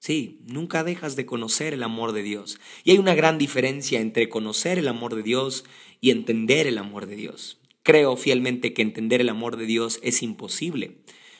Sí, 0.00 0.40
nunca 0.46 0.82
dejas 0.82 1.14
de 1.14 1.26
conocer 1.26 1.74
el 1.74 1.84
amor 1.84 2.10
de 2.10 2.24
Dios. 2.24 2.58
Y 2.82 2.90
hay 2.90 2.98
una 2.98 3.14
gran 3.14 3.38
diferencia 3.38 4.00
entre 4.00 4.28
conocer 4.28 4.80
el 4.80 4.88
amor 4.88 5.14
de 5.14 5.22
Dios 5.22 5.64
y 6.00 6.10
entender 6.10 6.66
el 6.66 6.78
amor 6.78 7.06
de 7.06 7.14
Dios. 7.14 7.60
Creo 7.86 8.16
fielmente 8.16 8.74
que 8.74 8.82
entender 8.82 9.20
el 9.20 9.28
amor 9.28 9.56
de 9.56 9.64
Dios 9.64 10.00
es 10.02 10.20
imposible, 10.24 10.96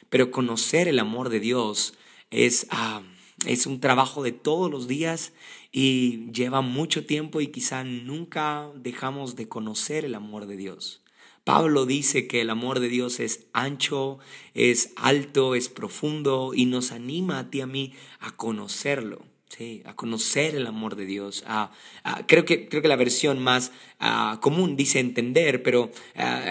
pero 0.08 0.30
conocer 0.30 0.86
el 0.86 1.00
amor 1.00 1.28
de 1.28 1.40
Dios 1.40 1.94
es, 2.30 2.68
ah, 2.70 3.02
es 3.46 3.66
un 3.66 3.80
trabajo 3.80 4.22
de 4.22 4.30
todos 4.30 4.70
los 4.70 4.86
días 4.86 5.32
y 5.72 6.30
lleva 6.30 6.60
mucho 6.60 7.04
tiempo 7.04 7.40
y 7.40 7.48
quizá 7.48 7.82
nunca 7.82 8.70
dejamos 8.76 9.34
de 9.34 9.48
conocer 9.48 10.04
el 10.04 10.14
amor 10.14 10.46
de 10.46 10.56
Dios. 10.56 11.02
Pablo 11.42 11.84
dice 11.84 12.28
que 12.28 12.42
el 12.42 12.50
amor 12.50 12.78
de 12.78 12.90
Dios 12.90 13.18
es 13.18 13.48
ancho, 13.52 14.20
es 14.54 14.92
alto, 14.94 15.56
es 15.56 15.68
profundo 15.68 16.52
y 16.54 16.66
nos 16.66 16.92
anima 16.92 17.40
a 17.40 17.50
ti 17.50 17.58
y 17.58 17.62
a 17.62 17.66
mí 17.66 17.92
a 18.20 18.36
conocerlo. 18.36 19.24
A 19.86 19.96
conocer 19.96 20.54
el 20.54 20.66
amor 20.66 20.96
de 20.96 21.06
Dios. 21.06 21.42
creo, 22.26 22.44
que, 22.44 22.68
creo 22.68 22.82
que 22.82 22.88
la 22.88 22.96
versión 22.96 23.38
más 23.42 23.72
común 24.42 24.76
dice 24.76 25.00
entender, 25.00 25.62
pero 25.62 25.90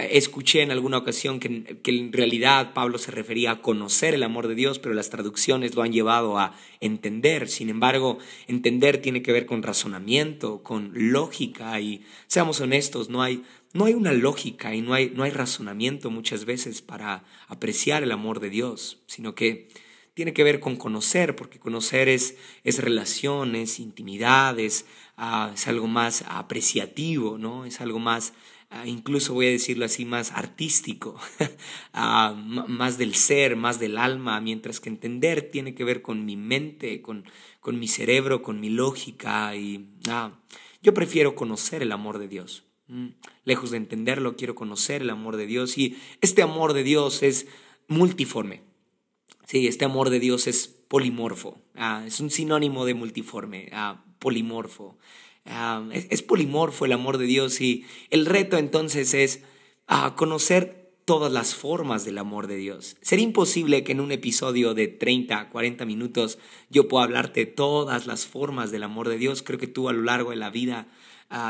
escuché 0.09 0.63
en 0.63 0.71
alguna 0.71 0.97
ocasión 0.97 1.39
que, 1.39 1.77
que, 1.83 1.91
en 1.91 2.11
realidad 2.11 2.73
Pablo 2.73 2.97
se 2.97 3.11
refería 3.11 3.51
a 3.51 3.61
conocer 3.61 4.15
el 4.15 4.23
amor 4.23 4.47
de 4.47 4.55
Dios, 4.55 4.79
pero 4.79 4.95
las 4.95 5.11
traducciones 5.11 5.75
lo 5.75 5.83
han 5.83 5.93
llevado 5.93 6.39
a 6.39 6.55
entender. 6.79 7.47
Sin 7.47 7.69
embargo, 7.69 8.17
entender 8.47 9.01
tiene 9.01 9.21
que 9.21 9.31
ver 9.31 9.45
con 9.45 9.61
razonamiento, 9.61 10.63
con 10.63 10.91
lógica 10.93 11.79
y 11.79 12.03
seamos 12.27 12.59
honestos, 12.59 13.09
no 13.09 13.21
hay, 13.21 13.43
no 13.73 13.85
hay 13.85 13.93
una 13.93 14.13
lógica 14.13 14.73
y 14.73 14.81
no 14.81 14.93
hay, 14.93 15.11
no 15.13 15.23
hay 15.23 15.31
razonamiento 15.31 16.09
muchas 16.09 16.45
veces 16.45 16.81
para 16.81 17.23
apreciar 17.47 18.03
el 18.03 18.11
amor 18.11 18.39
de 18.39 18.49
Dios, 18.49 18.99
sino 19.05 19.35
que 19.35 19.67
tiene 20.15 20.33
que 20.33 20.45
ver 20.45 20.61
con 20.61 20.77
conocer, 20.77 21.35
porque 21.35 21.59
conocer 21.59 22.07
es, 22.07 22.37
es 22.63 22.79
relaciones, 22.79 23.79
intimidades, 23.79 24.85
ah, 25.17 25.51
es 25.53 25.67
algo 25.67 25.87
más 25.87 26.23
apreciativo, 26.27 27.37
¿no? 27.37 27.65
Es 27.65 27.81
algo 27.81 27.99
más, 27.99 28.33
ah, 28.69 28.87
incluso 28.87 29.33
voy 29.33 29.47
a 29.47 29.51
decirlo 29.51 29.83
así, 29.83 30.05
más 30.05 30.31
artístico, 30.31 31.19
ah, 31.93 32.33
más 32.33 32.97
del 32.97 33.13
ser, 33.13 33.57
más 33.57 33.77
del 33.77 33.97
alma, 33.97 34.39
mientras 34.39 34.79
que 34.79 34.87
entender 34.87 35.51
tiene 35.51 35.75
que 35.75 35.83
ver 35.83 36.01
con 36.01 36.23
mi 36.23 36.37
mente, 36.37 37.01
con, 37.01 37.25
con 37.59 37.77
mi 37.77 37.89
cerebro, 37.89 38.41
con 38.41 38.61
mi 38.61 38.69
lógica, 38.69 39.53
y 39.53 39.89
yo 40.81 40.93
prefiero 40.93 41.35
conocer 41.35 41.81
el 41.81 41.91
amor 41.91 42.19
de 42.19 42.29
Dios. 42.29 42.63
Lejos 43.43 43.71
de 43.71 43.77
entenderlo, 43.77 44.37
quiero 44.37 44.55
conocer 44.55 45.01
el 45.01 45.09
amor 45.09 45.35
de 45.35 45.47
Dios 45.47 45.77
y 45.77 45.97
este 46.21 46.41
amor 46.41 46.71
de 46.71 46.83
Dios 46.83 47.21
es 47.21 47.47
multiforme. 47.87 48.61
Sí, 49.47 49.67
este 49.67 49.85
amor 49.85 50.09
de 50.09 50.19
Dios 50.19 50.47
es 50.47 50.67
polimorfo, 50.67 51.59
ah, 51.75 52.03
es 52.05 52.19
un 52.19 52.31
sinónimo 52.31 52.85
de 52.85 52.93
multiforme, 52.93 53.69
ah, 53.73 54.03
polimorfo. 54.19 54.97
Ah, 55.45 55.87
es, 55.91 56.23
polimorfo 56.23 56.85
el 56.85 56.91
amor 56.91 57.19
de 57.19 57.25
Dios 57.25 57.61
y 57.61 57.85
el 58.09 58.25
reto 58.25 58.57
entonces 58.57 59.13
es 59.13 59.43
conocer 60.15 60.91
todas 61.05 61.31
las 61.31 61.53
formas 61.53 62.03
del 62.03 62.17
amor 62.17 62.47
de 62.47 62.55
Dios. 62.55 62.97
Sería 63.01 63.25
imposible 63.25 63.83
que 63.83 63.91
en 63.91 63.99
un 63.99 64.11
episodio 64.11 64.73
de 64.73 64.87
30, 64.87 65.49
40 65.49 65.85
minutos 65.85 66.39
yo 66.71 66.87
pueda 66.87 67.03
hablarte 67.03 67.45
todas 67.45 68.07
las 68.07 68.25
formas 68.25 68.71
del 68.71 68.81
amor 68.81 69.07
de 69.07 69.19
Dios. 69.19 69.43
Creo 69.43 69.59
que 69.59 69.67
tú 69.67 69.87
a 69.87 69.93
lo 69.93 70.01
largo 70.01 70.31
de 70.31 70.37
la 70.37 70.49
vida 70.49 70.87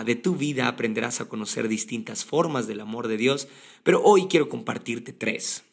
de 0.05 0.15
tu 0.15 0.35
vida 0.35 0.67
aprenderás 0.67 1.21
a 1.21 1.29
conocer 1.29 1.69
distintas 1.69 2.25
formas 2.25 2.67
del 2.67 2.81
amor 2.81 3.07
de 3.07 3.17
Dios, 3.17 3.47
pero 3.83 4.01
hoy 4.03 4.27
quiero 4.27 4.49
compartirte 4.49 5.13
tres. 5.13 5.63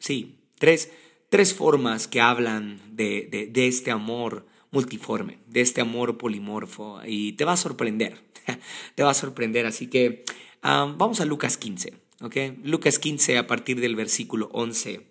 Sí, 0.00 0.38
tres 0.58 0.90
tres 1.30 1.54
formas 1.54 2.06
que 2.06 2.20
hablan 2.20 2.80
de, 2.90 3.48
de, 3.50 3.66
este 3.66 3.90
amor 3.90 4.46
multiforme, 4.70 5.38
de 5.46 5.62
este 5.62 5.80
amor 5.80 6.18
polimorfo, 6.18 7.00
y 7.06 7.32
te 7.32 7.44
va 7.44 7.52
a 7.52 7.56
sorprender, 7.56 8.20
te 8.94 9.02
va 9.02 9.12
a 9.12 9.14
sorprender, 9.14 9.64
así 9.64 9.86
que 9.86 10.24
ah, 10.62 10.92
vamos 10.98 11.20
a 11.20 11.24
Lucas 11.24 11.56
15, 11.56 11.94
¿ok? 12.20 12.36
Lucas 12.64 12.98
15 12.98 13.38
a 13.38 13.46
partir 13.46 13.80
del 13.80 13.96
versículo 13.96 14.50
11 14.52 15.06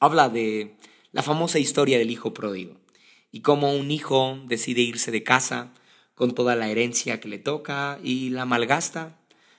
habla 0.00 0.28
de 0.28 0.76
la 1.12 1.22
famosa 1.22 1.58
historia 1.58 1.98
del 1.98 2.10
hijo 2.10 2.34
pródigo 2.34 2.76
y 3.30 3.40
cómo 3.40 3.74
un 3.74 3.90
hijo 3.90 4.38
decide 4.46 4.82
irse 4.82 5.10
de 5.10 5.22
casa 5.22 5.72
con 6.14 6.34
toda 6.34 6.56
la 6.56 6.70
herencia 6.70 7.20
que 7.20 7.28
le 7.28 7.38
toca 7.38 7.98
y 8.02 8.30
la 8.30 8.46
malgasta, 8.46 9.18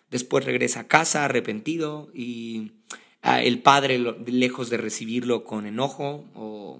después 0.09 0.45
regresa 0.45 0.81
a 0.81 0.87
casa 0.87 1.25
arrepentido 1.25 2.09
y 2.13 2.71
el 3.35 3.59
padre, 3.61 3.99
lejos 4.25 4.69
de 4.69 4.77
recibirlo 4.77 5.43
con 5.43 5.65
enojo 5.65 6.25
o 6.33 6.79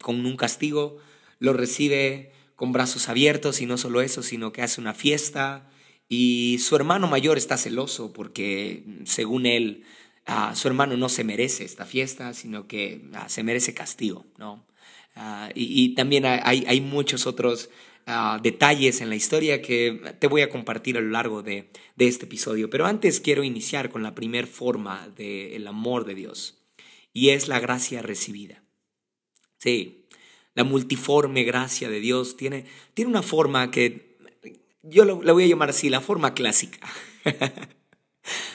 con 0.00 0.24
un 0.24 0.36
castigo, 0.36 0.98
lo 1.38 1.52
recibe 1.52 2.32
con 2.56 2.72
brazos 2.72 3.08
abiertos 3.08 3.60
y 3.60 3.66
no 3.66 3.78
solo 3.78 4.00
eso, 4.00 4.22
sino 4.22 4.52
que 4.52 4.62
hace 4.62 4.80
una 4.80 4.94
fiesta 4.94 5.70
y 6.08 6.58
su 6.58 6.74
hermano 6.76 7.06
mayor 7.06 7.38
está 7.38 7.56
celoso 7.56 8.12
porque 8.12 8.84
según 9.04 9.46
él, 9.46 9.84
su 10.54 10.68
hermano 10.68 10.96
no 10.96 11.08
se 11.08 11.24
merece 11.24 11.64
esta 11.64 11.84
fiesta, 11.84 12.34
sino 12.34 12.66
que 12.66 13.02
se 13.28 13.42
merece 13.42 13.74
castigo, 13.74 14.26
¿no? 14.36 14.64
y, 15.54 15.94
también 15.94 16.24
hay, 16.26 16.64
hay 16.66 16.80
muchos 16.80 17.26
otros 17.26 17.70
detalles 18.40 19.00
en 19.00 19.10
la 19.10 19.16
historia 19.16 19.60
que 19.60 20.14
te 20.18 20.28
voy 20.28 20.40
a 20.40 20.48
compartir 20.48 20.96
a 20.96 21.00
lo 21.00 21.10
largo 21.10 21.42
de, 21.42 21.70
este 21.98 22.24
episodio. 22.24 22.70
Pero 22.70 22.86
antes 22.86 23.20
quiero 23.20 23.44
iniciar 23.44 23.90
con 23.90 24.02
la 24.02 24.14
primera 24.14 24.46
forma 24.46 25.08
del 25.08 25.66
amor 25.66 26.04
de 26.04 26.14
Dios 26.14 26.58
y 27.12 27.30
es 27.30 27.48
la 27.48 27.60
gracia 27.60 28.00
recibida. 28.00 28.62
Sí, 29.58 30.06
la 30.54 30.64
multiforme 30.64 31.44
gracia 31.44 31.90
de 31.90 32.00
Dios 32.00 32.36
tiene, 32.36 32.64
tiene 32.94 33.10
una 33.10 33.22
forma 33.22 33.70
que 33.70 34.16
yo 34.82 35.04
la 35.04 35.32
voy 35.32 35.44
a 35.44 35.48
llamar 35.48 35.70
así, 35.70 35.90
la 35.90 36.00
forma 36.00 36.34
clásica. 36.34 36.78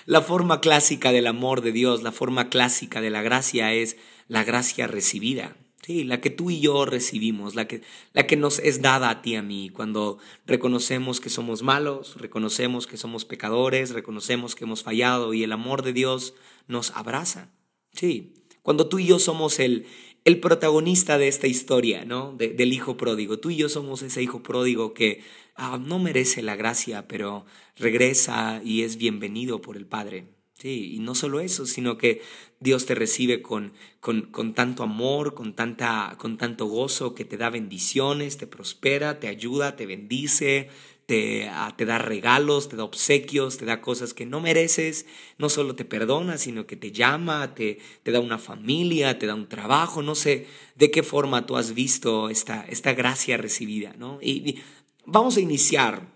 la 0.05 0.21
forma 0.21 0.61
clásica 0.61 1.11
del 1.11 1.27
amor 1.27 1.61
de 1.61 1.71
Dios, 1.71 2.01
la 2.01 2.11
forma 2.11 2.49
clásica 2.49 3.01
de 3.01 3.09
la 3.09 3.21
gracia 3.21 3.73
es 3.73 3.97
la 4.27 4.43
gracia 4.43 4.87
recibida. 4.87 5.55
Sí, 5.85 6.05
la 6.05 6.21
que 6.21 6.29
tú 6.29 6.49
y 6.49 6.61
yo 6.61 6.85
recibimos, 6.85 7.55
la 7.55 7.67
que, 7.67 7.81
la 8.13 8.25
que 8.25 8.37
nos 8.37 8.59
es 8.59 8.81
dada 8.81 9.09
a 9.09 9.21
ti 9.21 9.31
y 9.31 9.35
a 9.35 9.41
mí, 9.41 9.69
cuando 9.69 10.17
reconocemos 10.45 11.19
que 11.19 11.29
somos 11.29 11.61
malos, 11.61 12.15
reconocemos 12.15 12.87
que 12.87 12.95
somos 12.95 13.25
pecadores, 13.25 13.91
reconocemos 13.91 14.55
que 14.55 14.63
hemos 14.63 14.81
fallado 14.81 15.33
y 15.33 15.43
el 15.43 15.51
amor 15.51 15.81
de 15.81 15.91
Dios 15.91 16.35
nos 16.69 16.91
abraza. 16.91 17.51
Sí, 17.91 18.33
cuando 18.61 18.87
tú 18.87 18.99
y 18.99 19.07
yo 19.07 19.19
somos 19.19 19.59
el, 19.59 19.85
el 20.23 20.39
protagonista 20.39 21.17
de 21.17 21.27
esta 21.27 21.47
historia, 21.47 22.05
¿no? 22.05 22.31
del 22.37 22.71
hijo 22.71 22.95
pródigo. 22.95 23.39
Tú 23.39 23.49
y 23.49 23.57
yo 23.57 23.67
somos 23.67 24.03
ese 24.03 24.23
hijo 24.23 24.41
pródigo 24.41 24.93
que 24.93 25.21
ah, 25.55 25.77
no 25.77 25.99
merece 25.99 26.41
la 26.43 26.55
gracia, 26.55 27.09
pero 27.09 27.45
regresa 27.75 28.61
y 28.63 28.83
es 28.83 28.95
bienvenido 28.95 29.59
por 29.59 29.75
el 29.75 29.85
Padre. 29.85 30.32
Sí, 30.63 30.93
y 30.95 30.99
no 30.99 31.13
solo 31.13 31.41
eso, 31.41 31.65
sino 31.65 31.97
que 31.97 32.21
Dios 32.61 32.85
te 32.85 32.95
recibe 32.95 33.41
con, 33.41 33.73
con, 33.99 34.53
tanto 34.53 34.83
amor, 34.83 35.33
con, 35.33 35.55
tanta, 35.55 36.15
con 36.17 36.37
tanto 36.37 36.67
gozo, 36.67 37.13
que 37.13 37.25
te 37.25 37.35
da 37.35 37.49
bendiciones, 37.49 38.37
te 38.37 38.47
prospera, 38.47 39.19
te 39.19 39.27
ayuda, 39.27 39.75
te 39.75 39.85
bendice, 39.85 40.69
te, 41.05 41.49
ah, 41.49 41.73
te, 41.75 41.83
da 41.83 41.97
regalos, 41.97 42.69
te 42.69 42.77
da 42.77 42.85
obsequios, 42.85 43.57
te 43.57 43.65
da 43.65 43.81
cosas 43.81 44.13
que 44.13 44.25
no 44.25 44.39
mereces, 44.39 45.05
no 45.37 45.49
solo 45.49 45.75
te 45.75 45.83
perdona, 45.83 46.37
sino 46.37 46.65
que 46.65 46.77
te 46.77 46.93
llama, 46.93 47.55
te, 47.55 47.79
te 48.03 48.13
da 48.13 48.21
una 48.21 48.37
familia, 48.37 49.19
te 49.19 49.27
da 49.27 49.35
un 49.35 49.49
trabajo, 49.49 50.01
no 50.01 50.15
sé 50.15 50.47
de 50.75 50.91
qué 50.91 51.03
forma 51.03 51.45
tú 51.45 51.57
has 51.57 51.73
visto 51.73 52.29
esta, 52.29 52.65
esta 52.69 52.93
gracia 52.93 53.35
recibida, 53.35 53.95
¿no? 53.97 54.17
Y, 54.21 54.61
vamos 55.05 55.35
a 55.35 55.41
iniciar 55.41 56.07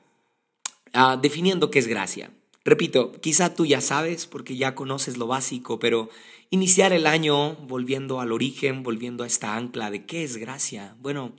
ah, 0.94 1.20
definiendo 1.22 1.70
qué 1.70 1.80
es 1.80 1.88
gracia. 1.88 2.32
Repito, 2.68 3.14
quizá 3.22 3.56
tú 3.56 3.66
ya 3.66 3.80
sabes 3.80 4.26
porque 4.26 4.58
ya 4.58 4.76
conoces 4.76 5.16
lo 5.16 5.26
básico, 5.26 5.80
pero 5.80 6.10
iniciar 6.50 6.92
el 6.92 7.08
año 7.08 7.56
volviendo 7.66 8.20
al 8.20 8.34
origen, 8.34 8.84
volviendo 8.84 9.24
a 9.24 9.28
esta 9.28 9.56
ancla 9.56 9.90
de 9.90 10.06
qué 10.06 10.26
es 10.26 10.36
gracia. 10.36 10.94
Bueno, 11.00 11.34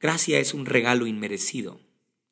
gracia 0.00 0.40
es 0.40 0.54
un 0.54 0.66
regalo 0.66 1.06
inmerecido. 1.06 1.78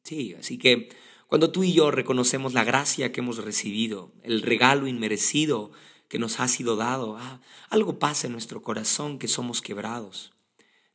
Sí, 0.03 0.35
así 0.35 0.59
que 0.59 0.89
cuando 1.29 1.53
tú 1.53 1.63
y 1.63 1.75
yo 1.75 1.93
reconocemos 1.93 2.53
la 2.53 2.65
gracia 2.65 3.13
que 3.13 3.21
hemos 3.21 3.37
recibido, 3.39 4.11
el 4.25 4.43
regalo 4.43 4.89
inmerecido 4.89 5.71
que 6.09 6.19
nos 6.19 6.41
ha 6.41 6.49
sido 6.49 6.75
dado, 6.75 7.19
ah, 7.19 7.41
algo 7.69 8.01
pasa 8.01 8.27
en 8.27 8.33
nuestro 8.33 8.65
corazón 8.65 9.21
que 9.21 9.29
somos 9.29 9.63
quebrados. 9.63 10.33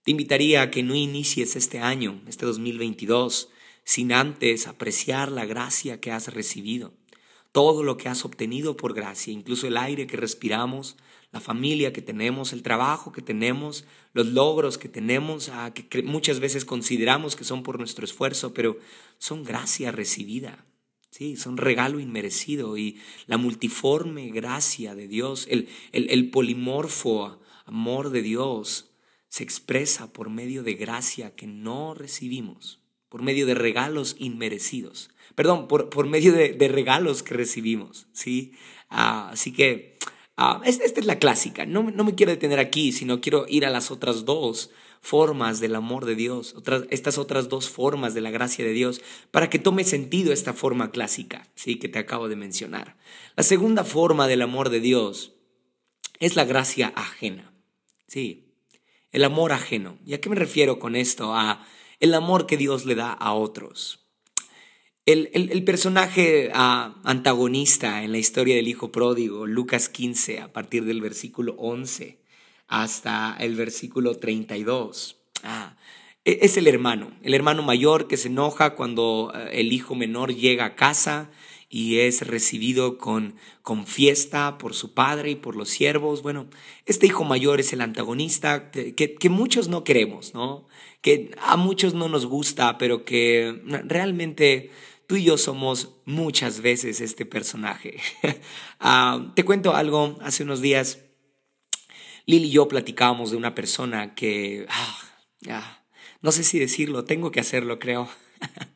Te 0.04 0.12
invitaría 0.12 0.62
a 0.62 0.72
que 0.72 0.84
no 0.84 0.94
inicies 0.94 1.56
este 1.56 1.80
año, 1.80 2.22
este 2.28 2.46
2022, 2.46 3.48
sin 3.86 4.12
antes 4.12 4.68
apreciar 4.68 5.32
la 5.32 5.46
gracia 5.46 6.02
que 6.02 6.12
has 6.12 6.34
recibido 6.34 6.92
todo 7.56 7.84
lo 7.84 7.96
que 7.96 8.10
has 8.10 8.26
obtenido 8.26 8.76
por 8.76 8.94
gracia, 8.94 9.32
incluso 9.32 9.66
el 9.66 9.78
aire 9.78 10.08
que 10.08 10.18
respiramos, 10.18 10.98
la 11.32 11.40
familia 11.40 11.94
que 11.94 12.02
tenemos, 12.02 12.52
el 12.52 12.64
trabajo 12.64 13.14
que 13.14 13.22
tenemos, 13.22 13.86
los 14.12 14.28
logros 14.28 14.78
que 14.78 14.90
tenemos, 14.90 15.48
ah, 15.48 15.74
que 15.74 16.04
muchas 16.04 16.42
veces 16.42 16.66
consideramos 16.66 17.38
que 17.38 17.46
son 17.46 17.64
por 17.64 17.80
nuestro 17.80 18.04
esfuerzo, 18.04 18.54
pero 18.54 18.78
son 19.20 19.46
gracia 19.46 19.94
recibida. 19.94 20.66
Sí, 21.12 21.38
son 21.38 21.56
regalo 21.56 22.02
inmerecido 22.02 22.76
y 22.78 23.00
la 23.26 23.38
multiforme 23.38 24.32
gracia 24.32 24.94
de 24.94 25.08
Dios, 25.08 25.48
el, 25.50 25.70
el, 25.94 26.10
el 26.10 26.32
polimorfo 26.32 27.40
amor 27.64 28.10
de 28.10 28.22
Dios 28.22 28.92
se 29.30 29.44
expresa 29.44 30.12
por 30.12 30.30
medio 30.30 30.62
de 30.62 30.74
gracia 30.74 31.34
que 31.34 31.48
no 31.48 31.94
recibimos, 31.94 32.82
por 33.16 33.22
medio 33.22 33.46
de 33.46 33.56
regalos 33.56 34.18
inmerecidos 34.20 35.10
perdón, 35.36 35.70
por, 35.70 35.90
por 35.90 36.06
medio 36.06 36.34
de, 36.34 36.68
regalos 36.68 37.24
que 37.24 37.34
recibimos, 37.34 38.08
¿sí? 38.12 38.52
Ah, 38.90 39.30
así 39.32 39.54
que 39.54 39.96
Ah, 40.38 40.62
esta, 40.66 40.84
es 40.84 41.06
la 41.06 41.18
clásica. 41.18 41.66
No, 41.66 41.84
no, 41.84 42.04
me 42.04 42.16
quiero 42.16 42.32
detener 42.32 42.60
aquí, 42.60 42.92
sino 42.92 43.22
quiero 43.22 43.46
ir 43.48 43.66
a 43.66 43.70
las 43.70 43.90
otras 43.90 44.26
dos 44.26 44.70
formas 45.00 45.60
del 45.62 45.76
amor 45.76 46.06
de 46.06 46.16
Dios, 46.16 46.56
estas 46.90 47.18
otras 47.18 47.48
dos 47.48 47.70
formas 47.70 48.14
de 48.14 48.22
la 48.22 48.32
gracia 48.32 48.66
de 48.66 48.74
Dios, 48.74 49.02
para 49.32 49.50
que 49.50 49.60
tome 49.60 49.84
sentido 49.84 50.34
esta 50.34 50.54
forma 50.54 50.92
clásica, 50.92 51.48
¿sí? 51.56 51.78
que 51.78 51.88
te 51.88 52.00
acabo 52.00 52.28
de 52.28 52.36
mencionar. 52.36 52.98
La 53.38 53.44
segunda 53.44 53.86
forma 53.86 54.28
del 54.28 54.42
amor 54.42 54.70
de 54.70 54.82
Dios 54.82 55.36
es 56.20 56.36
la 56.36 56.44
gracia 56.44 56.92
ajena. 56.96 57.54
Sí, 58.08 58.52
el 59.12 59.24
amor 59.24 59.54
ajeno. 59.54 60.00
¿Y 60.06 60.16
a 60.16 60.22
qué 60.22 60.30
me 60.30 60.36
refiero 60.36 60.80
con 60.80 60.96
esto? 60.98 61.34
A 61.34 61.66
el 62.00 62.14
amor 62.14 62.46
que 62.46 62.58
Dios 62.58 62.86
le 62.86 62.96
da 62.96 63.12
a 63.12 63.34
otros. 63.34 64.06
El, 65.06 65.64
personaje 65.66 66.50
ah, 66.56 66.96
antagonista 67.04 68.04
en 68.04 68.12
la 68.12 68.18
historia 68.18 68.56
del 68.56 68.68
Hijo 68.68 68.92
Pródigo, 68.92 69.46
Lucas 69.46 69.88
15, 69.88 70.40
a 70.40 70.48
partir 70.48 70.84
del 70.86 71.00
versículo 71.00 71.54
11 71.60 72.26
hasta 72.68 73.38
el 73.40 73.56
versículo 73.56 74.16
32. 74.16 75.18
Ah, 75.44 75.78
e, 76.24 76.40
es 76.42 76.58
el 76.58 76.68
hermano, 76.68 77.12
el 77.22 77.36
hermano 77.36 77.62
mayor 77.62 78.08
que 78.08 78.18
se 78.18 78.30
enoja 78.30 78.76
cuando 78.76 79.32
ah, 79.34 79.48
el 79.52 79.74
hijo 79.74 79.94
menor 79.94 80.34
llega 80.34 80.66
a 80.66 80.76
casa 80.76 81.30
y 81.70 82.00
es 82.00 82.26
recibido 82.26 82.98
con, 82.98 83.36
con 83.62 83.86
fiesta 83.86 84.58
por 84.58 84.74
su 84.74 84.94
padre 84.94 85.32
y 85.32 85.36
por 85.36 85.56
los 85.56 85.70
siervos. 85.70 86.22
Bueno, 86.22 86.48
este 86.86 87.08
hijo 87.08 87.24
mayor 87.24 87.60
es 87.60 87.74
el 87.74 87.82
antagonista 87.82 88.72
que, 88.72 88.94
que 88.94 89.30
muchos 89.30 89.68
no 89.68 89.84
queremos, 89.84 90.34
¿no? 90.34 90.68
Que 91.02 91.32
a 91.42 91.58
muchos 91.58 91.94
no 91.94 92.10
nos 92.10 92.26
gusta, 92.26 92.78
pero 92.78 93.04
que 93.04 93.62
realmente 93.86 94.72
tú 95.08 95.16
y 95.16 95.24
yo 95.24 95.38
somos 95.38 95.96
muchas 96.06 96.62
veces 96.62 97.02
este 97.02 97.26
personaje. 97.26 98.00
Ah, 98.88 99.32
te 99.36 99.46
cuento 99.46 99.74
algo, 99.74 100.18
hace 100.22 100.44
unos 100.44 100.62
días 100.62 101.00
Lili 102.26 102.48
y 102.48 102.52
yo 102.52 102.68
platicábamos 102.68 103.32
de 103.32 103.38
una 103.38 103.54
persona 103.54 104.16
que, 104.16 104.66
ah, 104.70 105.84
no 106.22 106.32
sé 106.32 106.44
si 106.44 106.60
decirlo, 106.60 107.06
tengo 107.06 107.32
que 107.32 107.40
hacerlo 107.40 107.78
creo, 107.80 108.10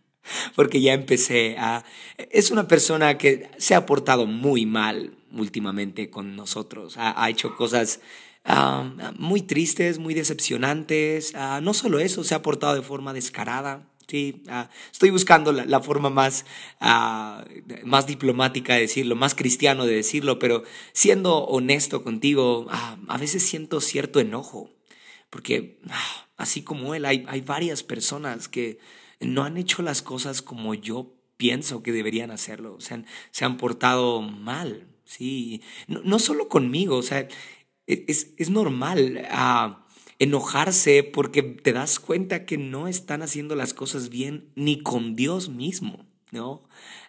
porque 0.56 0.82
ya 0.82 0.94
empecé 0.94 1.56
a... 1.58 1.84
Es 2.18 2.52
una 2.52 2.68
persona 2.68 3.18
que 3.18 3.50
se 3.58 3.76
ha 3.76 3.86
portado 3.86 4.26
muy 4.26 4.66
mal 4.66 5.14
últimamente 5.32 6.10
con 6.10 6.36
nosotros, 6.36 6.96
ha, 6.98 7.30
hecho 7.30 7.56
cosas... 7.56 8.00
Ah, 8.46 8.90
muy 9.18 9.42
tristes, 9.42 10.00
muy 10.00 10.14
decepcionantes. 10.14 11.34
no 11.62 11.74
solo 11.74 12.00
eso, 12.00 12.24
se 12.24 12.34
ha 12.34 12.42
portado 12.42 12.74
de 12.74 12.82
forma 12.82 13.14
descarada. 13.14 13.90
Sí, 14.10 14.42
ah, 14.48 14.72
estoy 14.92 15.12
buscando 15.12 15.52
la, 15.52 15.80
forma 15.82 16.10
más, 16.10 16.46
ah, 16.80 17.46
más 17.84 18.08
diplomática 18.08 18.74
de 18.74 18.82
decirlo, 18.82 19.16
más 19.16 19.36
cristiano 19.36 19.86
de 19.86 19.98
decirlo, 19.98 20.40
pero 20.40 20.64
siendo 20.94 21.46
honesto 21.46 22.04
contigo, 22.04 22.66
ah, 22.72 22.98
a 23.08 23.18
veces 23.20 23.44
siento 23.44 23.82
cierto 23.82 24.20
enojo, 24.20 24.72
porque 25.30 25.78
así 26.38 26.64
como 26.64 26.96
él, 26.96 27.06
hay, 27.06 27.24
hay 27.28 27.42
varias 27.42 27.84
personas 27.84 28.48
que 28.48 28.80
no 29.20 29.44
han 29.44 29.58
hecho 29.58 29.82
las 29.82 30.02
cosas 30.02 30.42
como 30.42 30.74
yo 30.74 31.14
pienso 31.38 31.84
que 31.84 31.92
deberían 31.92 32.32
hacerlo, 32.32 32.80
se 32.80 32.96
han, 32.96 33.06
se 33.32 33.46
han 33.46 33.58
portado 33.58 34.22
mal, 34.22 34.88
sí, 35.06 35.62
no, 35.88 36.02
no 36.04 36.20
solo 36.20 36.50
conmigo, 36.50 36.98
o 36.98 37.04
sea, 37.04 37.28
e, 37.88 38.06
es, 38.08 38.34
es 38.38 38.50
normal 38.50 39.28
enojarse 40.20 41.04
porque 41.04 41.44
te 41.44 41.74
das 41.74 42.00
cuenta 42.00 42.46
que 42.46 42.58
no 42.58 42.88
están 42.88 43.22
haciendo 43.22 43.56
las 43.56 43.74
cosas 43.74 44.10
bien 44.10 44.50
ni 44.56 44.82
con 44.82 45.16
Dios 45.16 45.50
mismo. 45.50 46.06
¿no? 46.32 46.62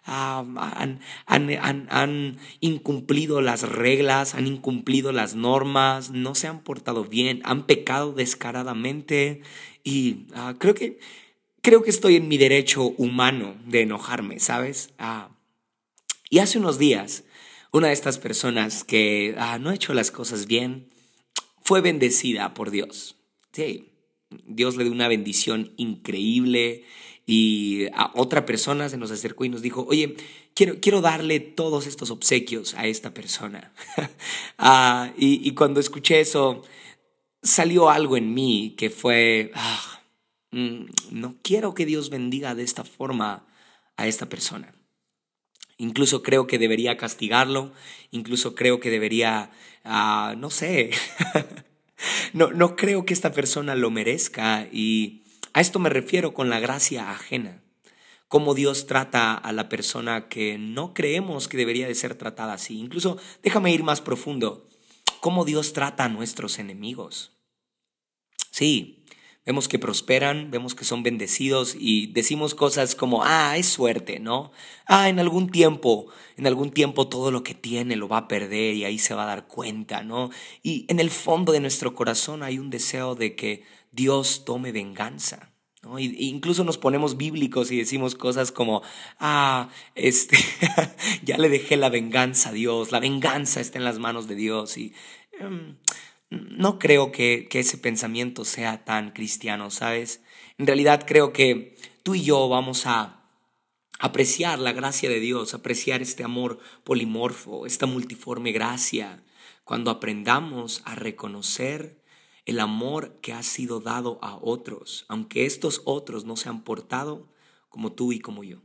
Ah, 0.03 0.43
han, 0.75 0.99
han, 1.27 1.87
han, 1.91 2.37
incumplido 2.59 3.41
las 3.41 3.61
reglas, 3.69 4.33
han 4.33 4.47
incumplido 4.47 5.11
las 5.11 5.35
normas, 5.35 6.09
no 6.09 6.33
se 6.33 6.47
han 6.47 6.61
portado 6.61 7.05
bien, 7.05 7.41
han 7.43 7.67
pecado 7.67 8.13
descaradamente 8.13 9.41
y 9.83 10.25
ah, 10.33 10.55
creo, 10.57 10.73
que, 10.73 10.99
creo 11.61 11.83
que 11.83 11.89
estoy 11.89 12.15
en 12.15 12.27
mi 12.27 12.37
derecho 12.37 12.83
humano 12.97 13.55
de 13.65 13.81
enojarme, 13.81 14.39
¿sabes? 14.39 14.91
Ah, 14.97 15.29
y 16.29 16.39
hace 16.39 16.59
unos 16.59 16.77
días, 16.77 17.23
una 17.71 17.87
de 17.87 17.93
estas 17.93 18.17
personas 18.17 18.83
que 18.83 19.35
no 19.59 19.69
ha 19.69 19.75
hecho 19.75 19.93
las 19.93 20.11
cosas 20.11 20.45
bien, 20.45 20.89
fue 21.63 21.81
bendecida 21.81 22.53
por 22.53 22.71
Dios. 22.71 23.15
Sí, 23.51 23.89
Dios 24.45 24.77
le 24.77 24.83
dio 24.83 24.93
una 24.93 25.07
bendición 25.07 25.73
increíble 25.77 26.85
y 27.25 27.85
a 27.93 28.11
otra 28.15 28.45
persona 28.45 28.89
se 28.89 28.97
nos 28.97 29.11
acercó 29.11 29.45
y 29.45 29.49
nos 29.49 29.61
dijo, 29.61 29.85
oye, 29.87 30.15
quiero, 30.53 30.79
quiero 30.81 31.01
darle 31.01 31.39
todos 31.39 31.87
estos 31.87 32.11
obsequios 32.11 32.73
a 32.75 32.87
esta 32.87 33.13
persona. 33.13 33.73
Ah, 34.63 35.11
y, 35.17 35.51
cuando 35.55 35.79
escuché 35.79 36.19
eso, 36.19 36.61
salió 37.41 37.89
algo 37.89 38.15
en 38.15 38.31
mí 38.35 38.75
que 38.77 38.91
fue, 38.91 39.51
ah, 39.55 40.00
no 40.51 41.35
quiero 41.41 41.73
que 41.73 41.85
Dios 41.85 42.09
bendiga 42.09 42.55
de 42.55 42.63
esta 42.63 42.83
forma 42.83 43.45
a 43.95 44.07
esta 44.07 44.27
persona. 44.27 44.73
Incluso 45.77 46.21
creo 46.21 46.45
que 46.45 46.59
debería 46.59 46.97
castigarlo, 46.97 47.71
incluso 48.11 48.53
creo 48.53 48.79
que 48.79 48.91
debería, 48.91 49.51
ah, 49.83 50.35
no 50.37 50.49
sé, 50.49 50.91
no, 52.33 52.51
no 52.51 52.75
creo 52.75 53.05
que 53.05 53.13
esta 53.13 53.31
persona 53.31 53.75
lo 53.75 53.89
merezca 53.89 54.67
y 54.71 55.23
a 55.53 55.61
esto 55.61 55.79
me 55.79 55.89
refiero 55.89 56.33
con 56.33 56.49
la 56.49 56.59
gracia 56.59 57.09
ajena. 57.11 57.63
Cómo 58.27 58.53
Dios 58.53 58.87
trata 58.87 59.33
a 59.33 59.51
la 59.51 59.67
persona 59.67 60.29
que 60.29 60.57
no 60.57 60.93
creemos 60.93 61.47
que 61.47 61.57
debería 61.57 61.87
de 61.87 61.95
ser 61.95 62.15
tratada 62.15 62.53
así. 62.53 62.79
Incluso, 62.79 63.17
déjame 63.43 63.73
ir 63.73 63.83
más 63.83 63.99
profundo, 63.99 64.69
cómo 65.19 65.43
Dios 65.43 65.73
trata 65.73 66.05
a 66.05 66.09
nuestros 66.09 66.57
enemigos. 66.59 67.33
Sí, 68.51 69.00
vemos 69.45 69.67
que 69.67 69.79
prosperan, 69.79 70.51
vemos 70.51 70.75
que 70.75 70.85
son 70.85 71.03
bendecidos 71.03 71.75
y 71.77 72.07
decimos 72.07 72.53
cosas 72.55 72.95
como, 72.95 73.23
ah, 73.23 73.55
es 73.57 73.67
suerte, 73.67 74.19
¿no? 74.19 74.51
Ah, 74.85 75.09
en 75.09 75.19
algún 75.19 75.49
tiempo, 75.49 76.07
en 76.37 76.47
algún 76.47 76.71
tiempo 76.71 77.07
todo 77.07 77.31
lo 77.31 77.43
que 77.43 77.55
tiene 77.55 77.95
lo 77.95 78.07
va 78.07 78.17
a 78.17 78.27
perder 78.27 78.75
y 78.75 78.85
ahí 78.85 78.99
se 78.99 79.13
va 79.13 79.23
a 79.23 79.27
dar 79.27 79.47
cuenta, 79.47 80.03
¿no? 80.03 80.29
Y 80.61 80.85
en 80.89 80.99
el 80.99 81.09
fondo 81.09 81.51
de 81.51 81.59
nuestro 81.59 81.95
corazón 81.95 82.43
hay 82.43 82.59
un 82.59 82.69
deseo 82.69 83.15
de 83.15 83.35
que 83.35 83.63
Dios 83.91 84.45
tome 84.45 84.71
venganza. 84.71 85.51
¿no? 85.81 85.97
Y, 85.97 86.15
incluso 86.19 86.63
nos 86.63 86.77
ponemos 86.77 87.17
bíblicos 87.17 87.71
y 87.71 87.77
decimos 87.77 88.13
cosas 88.13 88.51
como, 88.51 88.83
ah, 89.19 89.69
este, 89.95 90.37
ya 91.23 91.37
le 91.37 91.49
dejé 91.49 91.77
la 91.77 91.89
venganza 91.89 92.49
a 92.49 92.53
Dios, 92.53 92.91
la 92.91 92.99
venganza 92.99 93.59
está 93.59 93.79
en 93.79 93.85
las 93.85 93.97
manos 93.97 94.27
de 94.27 94.35
Dios. 94.35 94.77
Y 94.77 94.93
em, 95.39 95.77
no 96.31 96.79
creo 96.79 97.11
que, 97.11 97.47
ese 97.51 97.77
pensamiento 97.77 98.45
sea 98.45 98.83
tan 98.85 99.11
cristiano, 99.11 99.69
¿sabes? 99.69 100.23
En 100.57 100.65
realidad 100.65 101.03
creo 101.05 101.33
que 101.33 101.77
tú 102.03 102.15
y 102.15 102.23
yo 102.23 102.47
vamos 102.47 102.87
a 102.87 103.25
apreciar 103.99 104.57
la 104.57 104.71
gracia 104.71 105.09
de 105.09 105.19
Dios, 105.19 105.53
apreciar 105.53 106.01
este 106.01 106.23
amor 106.23 106.59
polimorfo, 106.83 107.65
esta 107.65 107.85
multiforme 107.85 108.53
gracia, 108.53 109.23
cuando 109.65 109.91
aprendamos 109.91 110.81
a 110.85 110.95
reconocer 110.95 112.01
el 112.45 112.59
amor 112.59 113.19
que 113.21 113.33
ha 113.33 113.43
sido 113.43 113.81
dado 113.81 114.17
a 114.21 114.35
otros, 114.35 115.05
aunque 115.09 115.45
estos 115.45 115.81
otros 115.85 116.25
no 116.25 116.37
se 116.37 116.49
han 116.49 116.63
portado 116.63 117.29
como 117.69 117.91
tú 117.91 118.13
y 118.13 118.19
como 118.19 118.43
yo. 118.43 118.61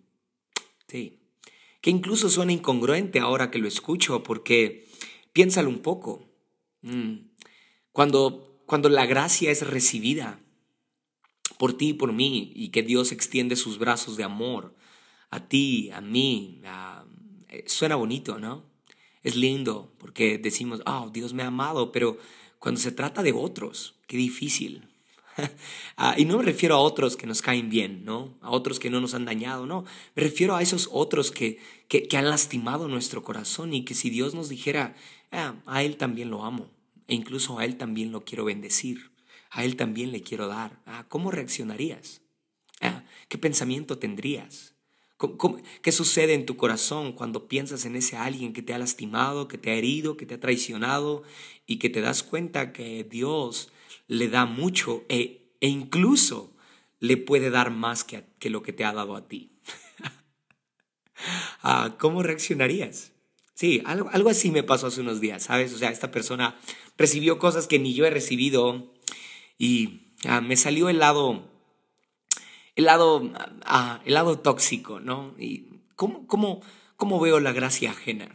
Sí. 0.88 1.18
Que 1.80 1.90
incluso 1.90 2.30
suena 2.30 2.52
incongruente 2.52 3.18
ahora 3.18 3.50
que 3.50 3.58
lo 3.58 3.68
escucho, 3.68 4.22
porque 4.22 4.88
piénsalo 5.32 5.68
un 5.68 5.80
poco. 5.80 6.28
Mm. 6.82 7.35
Cuando, 7.96 8.60
cuando 8.66 8.90
la 8.90 9.06
gracia 9.06 9.50
es 9.50 9.66
recibida 9.66 10.38
por 11.56 11.78
ti 11.78 11.88
y 11.88 11.92
por 11.94 12.12
mí 12.12 12.52
y 12.54 12.68
que 12.68 12.82
Dios 12.82 13.10
extiende 13.10 13.56
sus 13.56 13.78
brazos 13.78 14.18
de 14.18 14.22
amor 14.22 14.74
a 15.30 15.48
ti, 15.48 15.88
a 15.92 16.02
mí, 16.02 16.60
eh, 17.48 17.64
suena 17.66 17.96
bonito, 17.96 18.38
¿no? 18.38 18.64
Es 19.22 19.34
lindo 19.34 19.94
porque 19.96 20.36
decimos, 20.36 20.82
oh, 20.84 21.08
Dios 21.10 21.32
me 21.32 21.42
ha 21.42 21.46
amado, 21.46 21.90
pero 21.90 22.18
cuando 22.58 22.82
se 22.82 22.92
trata 22.92 23.22
de 23.22 23.32
otros, 23.32 23.94
qué 24.06 24.18
difícil. 24.18 24.90
Ah, 25.96 26.14
y 26.18 26.26
no 26.26 26.36
me 26.36 26.44
refiero 26.44 26.74
a 26.74 26.80
otros 26.80 27.16
que 27.16 27.26
nos 27.26 27.40
caen 27.40 27.70
bien, 27.70 28.04
¿no? 28.04 28.36
A 28.42 28.50
otros 28.50 28.78
que 28.78 28.90
no 28.90 29.00
nos 29.00 29.14
han 29.14 29.24
dañado, 29.24 29.64
no. 29.64 29.86
Me 30.14 30.22
refiero 30.22 30.54
a 30.54 30.60
esos 30.60 30.90
otros 30.92 31.30
que, 31.30 31.58
que, 31.88 32.14
han 32.18 32.28
lastimado 32.28 32.88
nuestro 32.88 33.22
corazón 33.22 33.72
y 33.72 33.86
que 33.86 33.94
si 33.94 34.10
Dios 34.10 34.34
nos 34.34 34.50
dijera, 34.50 34.94
ah, 35.32 35.54
a 35.64 35.82
Él 35.82 35.96
también 35.96 36.28
lo 36.28 36.44
amo, 36.44 36.70
e 37.08 37.14
incluso 37.14 37.58
a 37.58 37.64
Él 37.64 37.76
también 37.76 38.12
lo 38.12 38.24
quiero 38.24 38.44
bendecir. 38.44 39.12
A 39.50 39.64
Él 39.64 39.76
también 39.76 40.12
le 40.12 40.22
quiero 40.22 40.48
dar. 40.48 40.80
Ah, 40.86 41.06
¿Cómo 41.08 41.30
reaccionarías? 41.30 42.22
Ah, 42.80 43.04
¿Qué 43.28 43.38
pensamiento 43.38 43.98
tendrías? 43.98 44.76
qué 45.82 45.92
sucede 45.92 46.34
en 46.34 46.44
tu 46.44 46.56
corazón 46.56 47.12
cuando 47.12 47.48
piensas 47.48 47.86
en 47.86 47.96
ese 47.96 48.16
alguien 48.16 48.52
que 48.52 48.62
te 48.62 48.74
ha 48.74 48.78
lastimado, 48.78 49.48
que 49.48 49.56
te 49.56 49.70
ha 49.70 49.74
herido, 49.74 50.16
que 50.16 50.26
te 50.26 50.34
ha 50.34 50.40
traicionado 50.40 51.22
y 51.66 51.78
que 51.78 51.88
te 51.88 52.02
das 52.02 52.22
cuenta 52.22 52.72
que 52.72 53.02
Dios 53.04 53.70
le 54.08 54.28
da 54.28 54.44
mucho 54.44 55.04
e, 55.08 55.54
e 55.60 55.68
incluso 55.68 56.52
le 57.00 57.16
puede 57.16 57.50
dar 57.50 57.70
más 57.70 58.04
que, 58.04 58.24
que, 58.38 58.50
lo 58.50 58.62
que 58.62 58.72
te 58.72 58.84
ha 58.84 58.92
dado 58.92 59.16
a 59.16 59.26
ti? 59.26 59.52
ah, 61.62 61.96
¿Cómo 61.98 62.22
reaccionarías? 62.22 63.12
Sí, 63.56 63.80
algo, 63.86 64.10
algo 64.12 64.28
así 64.28 64.50
me 64.50 64.62
pasó 64.62 64.88
hace 64.88 65.00
unos 65.00 65.18
días, 65.18 65.44
¿sabes? 65.44 65.72
O 65.72 65.78
sea, 65.78 65.88
esta 65.88 66.10
persona 66.10 66.58
recibió 66.98 67.38
cosas 67.38 67.66
que 67.66 67.78
ni 67.78 67.94
yo 67.94 68.04
he 68.04 68.10
recibido 68.10 68.92
y 69.56 70.02
ah, 70.28 70.42
me 70.42 70.58
salió 70.58 70.90
el 70.90 70.98
lado, 70.98 71.42
el 72.74 72.84
lado, 72.84 73.32
ah, 73.64 74.02
el 74.04 74.12
lado 74.12 74.38
tóxico, 74.40 75.00
¿no? 75.00 75.34
Y 75.38 75.68
¿cómo, 75.94 76.26
cómo, 76.26 76.60
cómo 76.98 77.18
veo 77.18 77.40
la 77.40 77.54
gracia 77.54 77.92
ajena? 77.92 78.28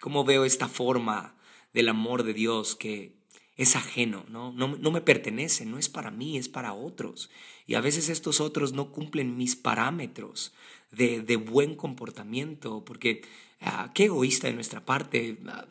¿Cómo 0.00 0.24
veo 0.24 0.44
esta 0.44 0.66
forma 0.66 1.36
del 1.72 1.88
amor 1.88 2.24
de 2.24 2.34
Dios 2.34 2.74
que 2.74 3.14
es 3.56 3.76
ajeno, 3.76 4.24
¿no? 4.28 4.52
No, 4.52 4.66
no 4.76 4.90
me 4.90 5.00
pertenece, 5.00 5.66
no 5.66 5.78
es 5.78 5.88
para 5.88 6.10
mí, 6.10 6.36
es 6.36 6.48
para 6.48 6.72
otros. 6.74 7.30
Y 7.68 7.74
a 7.74 7.80
veces 7.80 8.08
estos 8.08 8.40
otros 8.40 8.72
no 8.72 8.90
cumplen 8.90 9.36
mis 9.36 9.54
parámetros 9.54 10.52
de, 10.90 11.20
de 11.20 11.36
buen 11.36 11.76
comportamiento, 11.76 12.84
porque 12.84 13.22
Ah, 13.64 13.92
qué 13.94 14.04
egoísta 14.04 14.46
de 14.46 14.52
nuestra 14.52 14.84
parte 14.84 15.38
ah, 15.48 15.66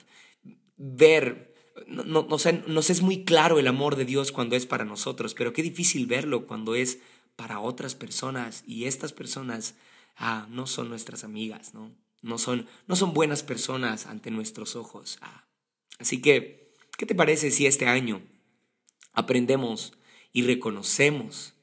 ver, 0.77 1.53
no, 1.88 2.03
no, 2.03 2.27
nos 2.27 2.89
es 2.89 3.01
muy 3.01 3.23
claro 3.23 3.60
el 3.60 3.67
amor 3.67 3.95
de 3.95 4.06
Dios 4.06 4.32
cuando 4.32 4.56
es 4.56 4.65
para 4.65 4.86
nosotros, 4.86 5.34
pero 5.34 5.53
qué 5.53 5.62
difícil 5.62 6.08
verlo 6.08 6.47
cuando 6.47 6.75
es 6.75 6.99
para 7.36 7.60
otras 7.60 7.95
personas 7.95 8.63
y 8.65 8.86
estas 8.86 9.13
personas 9.13 9.75
ah, 10.17 10.47
no 10.49 10.67
son 10.67 10.89
nuestras 10.89 11.23
amigas, 11.23 11.73
¿no? 11.73 11.95
No 12.21 12.38
son, 12.38 12.67
no 12.88 12.95
son 12.95 13.13
buenas 13.13 13.43
personas 13.43 14.06
ante 14.06 14.32
nuestros 14.32 14.75
ojos. 14.75 15.19
Así 15.99 16.21
que, 16.21 16.71
¿qué 16.97 17.06
te 17.06 17.15
parece 17.15 17.51
si 17.51 17.65
este 17.65 17.86
año 17.86 18.21
aprendemos 19.12 19.93
y 20.32 20.43
reconocemos 20.43 21.53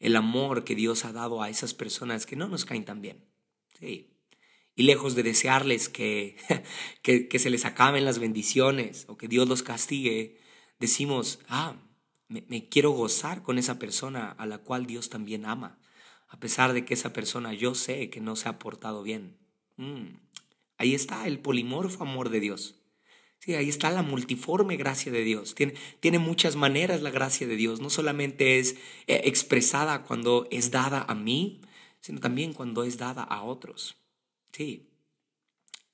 el 0.00 0.16
amor 0.16 0.64
que 0.64 0.74
Dios 0.74 1.04
ha 1.04 1.12
dado 1.12 1.40
a 1.40 1.50
esas 1.50 1.72
personas 1.72 2.26
que 2.26 2.36
no 2.36 2.48
nos 2.48 2.64
caen 2.64 2.84
tan 2.84 3.00
bien? 3.00 3.24
Sí, 3.78 4.17
y 4.78 4.84
lejos 4.84 5.16
de 5.16 5.24
desearles 5.24 5.88
que, 5.90 6.36
que, 7.02 7.38
se 7.38 7.50
les 7.50 7.64
acaben 7.64 8.04
las 8.04 8.20
bendiciones 8.20 9.06
o 9.08 9.18
que 9.18 9.26
Dios 9.26 9.48
los 9.48 9.64
castigue, 9.64 10.38
decimos, 10.78 11.40
ah, 11.48 11.74
me, 12.28 12.68
quiero 12.68 12.92
gozar 12.92 13.42
con 13.42 13.58
esa 13.58 13.80
persona 13.80 14.30
a 14.30 14.46
la 14.46 14.58
cual 14.58 14.86
Dios 14.86 15.10
también 15.10 15.46
ama, 15.46 15.80
a 16.28 16.38
pesar 16.38 16.74
de 16.74 16.84
que 16.84 16.94
esa 16.94 17.12
persona 17.12 17.52
yo 17.54 17.74
sé 17.74 18.08
que 18.08 18.20
no 18.20 18.36
se 18.36 18.48
ha 18.48 18.60
portado 18.60 19.02
bien. 19.02 19.36
Mm, 19.78 20.14
ahí 20.76 20.94
está 20.94 21.26
el 21.26 21.40
polimorfo 21.40 22.04
amor 22.04 22.28
de 22.28 22.38
Dios. 22.38 22.76
Sí, 23.40 23.54
ahí 23.56 23.68
está 23.68 23.90
la 23.90 24.02
multiforme 24.02 24.76
gracia 24.76 25.10
de 25.10 25.24
Dios. 25.24 25.56
Tiene, 25.56 25.74
tiene 25.98 26.20
muchas 26.20 26.54
maneras 26.54 27.02
la 27.02 27.10
gracia 27.10 27.48
de 27.48 27.56
Dios. 27.56 27.80
No 27.80 27.90
solamente 27.90 28.60
es 28.60 28.76
eh, 29.08 29.22
expresada 29.24 30.04
cuando 30.04 30.46
es 30.52 30.70
dada 30.70 31.04
a 31.08 31.16
mí, 31.16 31.62
sino 32.00 32.20
también 32.20 32.52
cuando 32.52 32.84
es 32.84 32.98
dada 32.98 33.24
a 33.24 33.42
otros. 33.42 33.96
Sí. 34.58 34.90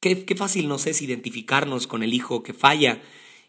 Qué, 0.00 0.24
qué, 0.24 0.34
fácil 0.34 0.68
nos 0.68 0.86
es 0.86 1.02
identificarnos 1.02 1.86
con 1.86 2.02
el 2.02 2.14
hijo 2.14 2.42
que 2.42 2.54
falla 2.54 3.02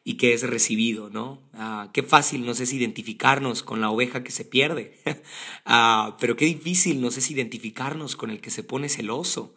y 0.03 0.15
que 0.15 0.33
es 0.33 0.41
recibido, 0.43 1.09
¿no? 1.09 1.41
Ah, 1.53 1.89
qué 1.93 2.03
fácil 2.03 2.45
nos 2.45 2.59
es 2.59 2.73
identificarnos 2.73 3.63
con 3.63 3.79
la 3.79 3.89
oveja 3.89 4.25
que 4.25 4.31
se 4.31 4.43
pierde, 4.43 4.99
ah, 5.65 6.17
pero 6.19 6.35
qué 6.35 6.43
difícil 6.43 6.99
nos 6.99 7.15
es 7.15 7.31
identificarnos 7.31 8.17
con 8.17 8.29
el 8.29 8.41
que 8.41 8.51
se 8.51 8.61
pone 8.61 8.89
celoso. 8.89 9.55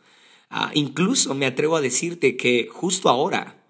Ah, 0.49 0.71
incluso 0.75 1.35
me 1.35 1.47
atrevo 1.47 1.77
a 1.77 1.81
decirte 1.81 2.37
que 2.37 2.69
justo 2.71 3.09
ahora 3.09 3.61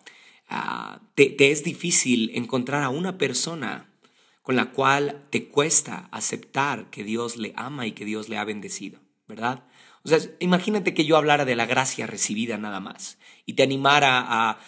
te, 1.15 1.31
te 1.31 1.53
es 1.53 1.65
difícil 1.65 2.33
encontrar 2.35 2.83
a 2.83 2.91
una 2.91 3.17
persona 3.17 3.89
con 4.43 4.57
la 4.57 4.73
cual 4.73 5.27
te 5.31 5.49
cuesta 5.49 6.11
aceptar 6.13 6.91
que 6.91 7.03
Dios 7.03 7.39
le 7.39 7.55
ama 7.57 7.87
y 7.87 7.93
que 7.93 8.05
Dios 8.05 8.29
le 8.29 8.37
ha 8.37 8.45
bendecido, 8.45 9.01
¿verdad? 9.27 9.65
O 10.05 10.09
sea, 10.09 10.19
imagínate 10.39 10.95
que 10.95 11.05
yo 11.05 11.17
hablara 11.17 11.45
de 11.45 11.57
la 11.57 11.67
gracia 11.67 12.07
recibida 12.07 12.57
nada 12.57 12.81
más 12.81 13.19
y 13.47 13.55
te 13.55 13.63
animara 13.63 14.25
a, 14.29 14.59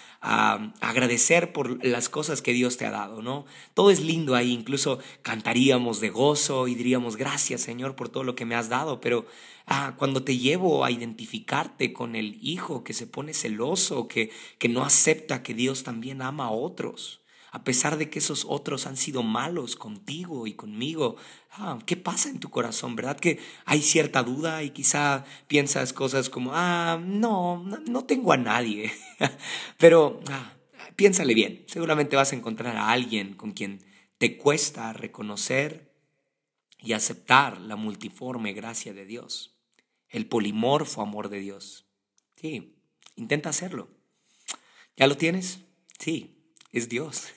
agradecer 0.81 1.51
por 1.51 1.83
las 1.83 2.11
cosas 2.11 2.43
que 2.43 2.53
Dios 2.53 2.77
te 2.77 2.85
ha 2.85 2.91
dado, 2.91 3.23
¿no? 3.23 3.47
Todo 3.73 3.91
es 3.91 4.01
lindo 4.01 4.35
ahí, 4.35 4.53
incluso 4.53 4.99
cantaríamos 5.23 6.01
de 6.01 6.11
gozo 6.11 6.69
y 6.69 6.75
diríamos 6.75 7.17
gracias 7.17 7.63
Señor 7.63 7.97
por 7.97 8.11
todo 8.11 8.23
lo 8.23 8.35
que 8.35 8.45
me 8.45 8.55
has 8.55 8.69
dado, 8.69 9.01
pero 9.01 9.25
ah, 9.67 9.95
cuando 9.97 10.23
te 10.23 10.37
llevo 10.37 10.85
a 10.85 10.91
identificarte 10.91 11.95
con 11.95 12.17
el 12.17 12.39
hijo 12.43 12.85
que 12.85 12.93
se 12.93 13.07
pone 13.07 13.33
celoso, 13.33 14.09
que, 14.09 14.31
que 14.59 14.69
no 14.69 14.85
acepta 14.85 15.43
que 15.43 15.55
Dios 15.55 15.85
también 15.85 16.21
ama 16.21 16.47
a 16.47 16.51
otros, 16.51 17.20
a 17.53 17.65
pesar 17.65 17.99
de 17.99 18.09
que 18.11 18.21
esos 18.21 18.47
otros 18.49 18.87
han 18.87 18.97
sido 18.97 19.23
malos 19.23 19.75
contigo 19.75 20.47
y 20.47 20.55
conmigo. 20.55 21.17
Ah, 21.51 21.79
¿Qué 21.85 21.97
pasa 21.97 22.29
en 22.29 22.39
tu 22.39 22.49
corazón? 22.49 22.95
¿Verdad 22.95 23.19
que 23.19 23.41
hay 23.65 23.83
cierta 23.83 24.23
duda 24.23 24.63
y 24.63 24.71
quizá 24.71 25.25
piensas 25.49 25.93
cosas 25.93 26.31
como, 26.31 26.53
ah, 26.55 27.01
no, 27.05 27.65
no 27.65 28.05
tengo 28.05 28.33
a 28.33 28.37
nadie? 28.37 28.93
Pero 29.79 30.21
ah, 30.29 30.53
piénsale 30.95 31.35
bien, 31.35 31.65
seguramente 31.67 32.17
vas 32.17 32.33
a 32.33 32.37
encontrar 32.37 32.77
a 32.77 32.91
alguien 32.91 33.35
con 33.35 33.53
quien 33.53 33.85
te 34.19 34.37
cuesta 34.37 34.93
reconocer 34.93 35.91
y 36.79 36.93
aceptar 36.93 37.61
la 37.61 37.77
multiforme 37.77 38.53
gracia 38.53 38.95
de 38.95 39.07
Dios, 39.07 39.59
el 40.09 40.27
polimorfo 40.27 41.03
amor 41.03 41.31
de 41.31 41.41
Dios. 41.41 41.87
Sí, 42.37 42.77
intenta 43.17 43.51
hacerlo. 43.51 43.89
¿Ya 44.97 45.07
lo 45.07 45.17
tienes? 45.17 45.61
Sí, 45.99 46.55
es 46.73 46.89
Dios. 46.89 47.33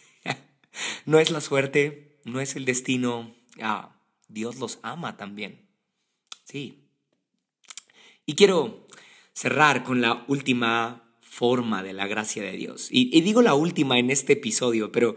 no 1.05 1.19
es 1.19 1.31
la 1.31 1.41
suerte, 1.41 2.19
no 2.25 2.39
es 2.39 2.55
el 2.55 2.65
destino. 2.65 3.35
Ah, 3.61 3.95
Dios 4.27 4.57
los 4.57 4.79
ama 4.83 5.17
también. 5.17 5.67
Sí. 6.43 6.83
Y 8.25 8.35
quiero 8.35 8.87
cerrar 9.33 9.83
con 9.83 10.01
la 10.01 10.23
última 10.27 11.03
forma 11.21 11.83
de 11.83 11.93
la 11.93 12.07
gracia 12.07 12.43
de 12.43 12.53
Dios. 12.53 12.87
Y, 12.91 13.15
y, 13.15 13.21
digo 13.21 13.41
la 13.41 13.55
última 13.55 13.97
en 13.97 14.11
este 14.11 14.33
episodio, 14.33 14.91
pero 14.91 15.15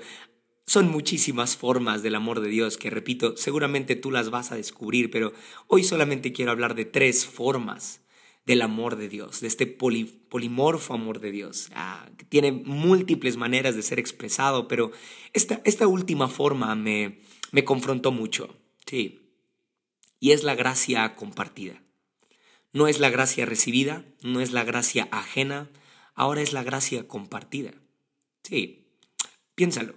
son 0.67 0.91
muchísimas 0.91 1.57
formas 1.57 2.03
del 2.03 2.15
amor 2.15 2.41
de 2.41 2.49
Dios 2.49 2.79
que, 2.79 2.91
repito, 2.91 3.37
seguramente 3.37 3.95
tú 3.97 4.11
las 4.11 4.31
vas 4.31 4.51
a 4.51 4.57
descubrir, 4.57 5.11
pero 5.11 5.33
hoy 5.69 5.85
solamente 5.85 6.33
quiero 6.33 6.51
hablar 6.51 6.75
de 6.75 6.87
tres 6.87 7.27
formas 7.27 8.01
del 8.47 8.63
amor 8.63 8.97
de 8.97 9.09
Dios, 9.09 9.41
de 9.41 9.49
este 9.49 9.67
polimorfo 9.67 10.95
amor 10.95 11.21
de 11.21 11.33
Dios, 11.33 11.69
ah, 11.75 12.09
que 12.17 12.25
tiene 12.25 12.53
múltiples 12.53 13.37
maneras 13.37 13.75
de 13.75 13.83
ser 13.83 13.99
expresado, 13.99 14.69
pero 14.69 14.93
esta, 15.33 15.61
esta 15.65 15.89
última 15.89 16.29
forma 16.29 16.75
me, 16.77 17.21
me 17.51 17.65
confrontó 17.65 18.13
mucho, 18.13 18.57
sí, 18.87 19.27
y 20.21 20.31
es 20.31 20.45
la 20.45 20.55
gracia 20.55 21.17
compartida. 21.17 21.83
No 22.73 22.89
es 22.89 23.01
la 23.01 23.11
gracia 23.11 23.47
recibida, 23.47 24.05
no 24.23 24.41
es 24.41 24.53
la 24.53 24.63
gracia 24.63 25.09
ajena, 25.11 25.71
ahora 26.15 26.43
es 26.43 26.53
la 26.53 26.63
gracia 26.63 27.09
compartida. 27.09 27.73
Sí, 28.43 28.87
piénsalo. 29.55 29.95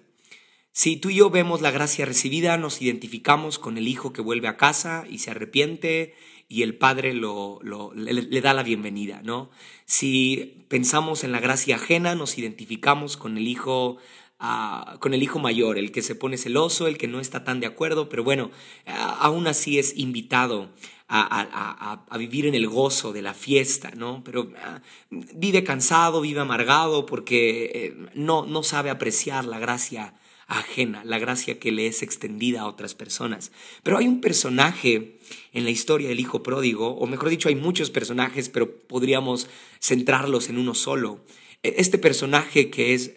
Si 0.71 0.95
tú 0.95 1.09
y 1.09 1.15
yo 1.15 1.29
vemos 1.29 1.61
la 1.61 1.71
gracia 1.71 2.05
recibida, 2.05 2.57
nos 2.57 2.81
identificamos 2.81 3.59
con 3.59 3.77
el 3.77 3.87
hijo 3.87 4.13
que 4.13 4.21
vuelve 4.21 4.47
a 4.47 4.55
casa 4.55 5.03
y 5.09 5.19
se 5.19 5.31
arrepiente 5.31 6.15
y 6.49 6.63
el 6.63 6.75
Padre 6.75 7.13
lo, 7.13 7.61
le, 7.93 8.41
da 8.41 8.55
la 8.55 8.63
bienvenida, 8.63 9.21
¿no? 9.23 9.51
Si 9.85 10.65
pensamos 10.67 11.23
en 11.23 11.31
la 11.31 11.39
gracia 11.39 11.75
ajena, 11.75 12.15
nos 12.15 12.39
identificamos 12.39 13.17
con 13.17 13.37
el 13.37 13.47
hijo 13.47 13.97
ah, 14.39 14.97
con 14.99 15.13
el 15.13 15.21
hijo 15.21 15.37
mayor, 15.37 15.77
el 15.77 15.91
que 15.91 16.01
se 16.01 16.15
pone 16.15 16.37
celoso, 16.37 16.87
el 16.87 16.97
que 16.97 17.07
no 17.07 17.19
está 17.19 17.43
tan 17.43 17.59
de 17.59 17.67
acuerdo, 17.67 18.09
pero 18.09 18.23
bueno, 18.23 18.49
aún 18.87 19.45
así 19.45 19.77
es 19.77 19.95
invitado 19.95 20.71
a, 21.07 22.05
vivir 22.17 22.47
en 22.47 22.55
el 22.55 22.67
gozo 22.67 23.13
de 23.13 23.21
la 23.21 23.35
fiesta, 23.35 23.91
¿no? 23.95 24.23
Pero 24.23 24.51
ah, 24.57 24.81
vive 25.11 25.63
cansado, 25.63 26.21
vive 26.21 26.41
amargado 26.41 27.05
porque 27.05 27.71
eh, 27.73 28.09
no, 28.15 28.47
no 28.47 28.63
sabe 28.63 28.89
apreciar 28.89 29.45
la 29.45 29.59
gracia 29.59 30.15
ajena, 30.47 31.03
la 31.05 31.19
gracia 31.19 31.59
que 31.59 31.71
le 31.71 31.85
es 31.85 32.01
extendida 32.01 32.61
a 32.61 32.67
otras 32.67 32.95
personas. 32.95 33.51
Pero 33.83 33.97
hay 33.99 34.07
un 34.07 34.19
personaje 34.19 35.18
en 35.53 35.63
la 35.63 35.69
historia 35.69 36.09
del 36.09 36.19
Hijo 36.19 36.43
Pródigo, 36.43 36.95
o 36.95 37.07
mejor 37.07 37.29
dicho, 37.29 37.49
hay 37.49 37.55
muchos 37.55 37.89
personajes, 37.89 38.49
pero 38.49 38.79
podríamos 38.81 39.47
centrarlos 39.79 40.49
en 40.49 40.57
uno 40.57 40.73
solo. 40.73 41.23
E, 41.63 41.75
este 41.77 41.97
personaje 41.97 42.69
que 42.69 42.93
es, 42.93 43.11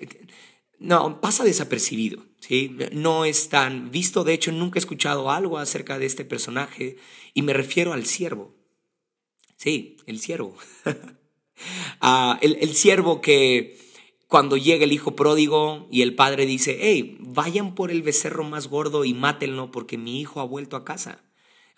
no, 0.78 1.20
pasa 1.20 1.44
desapercibido, 1.44 2.24
¿sí? 2.40 2.76
No 2.92 3.24
es 3.24 3.48
tan 3.48 3.90
visto, 3.90 4.24
de 4.24 4.34
hecho 4.34 4.52
nunca 4.52 4.78
he 4.78 4.80
escuchado 4.80 5.30
algo 5.30 5.58
acerca 5.58 5.98
de 5.98 6.06
este 6.06 6.24
personaje, 6.24 6.96
y 7.34 7.42
me 7.42 7.52
refiero 7.52 7.92
al 7.92 8.06
siervo. 8.06 8.54
Sí, 9.56 9.96
el 10.06 10.20
siervo. 10.20 10.56
Ah, 12.00 12.40
el, 12.42 12.56
el 12.60 12.74
siervo 12.74 13.20
que 13.20 13.78
cuando 14.32 14.56
llega 14.56 14.84
el 14.84 14.92
hijo 14.92 15.14
pródigo 15.14 15.86
y 15.90 16.00
el 16.00 16.14
padre 16.14 16.46
dice, 16.46 16.78
hey, 16.80 17.18
vayan 17.20 17.74
por 17.74 17.90
el 17.90 18.00
becerro 18.00 18.44
más 18.44 18.66
gordo 18.66 19.04
y 19.04 19.12
mátenlo 19.12 19.70
porque 19.70 19.98
mi 19.98 20.22
hijo 20.22 20.40
ha 20.40 20.44
vuelto 20.44 20.74
a 20.74 20.86
casa. 20.86 21.22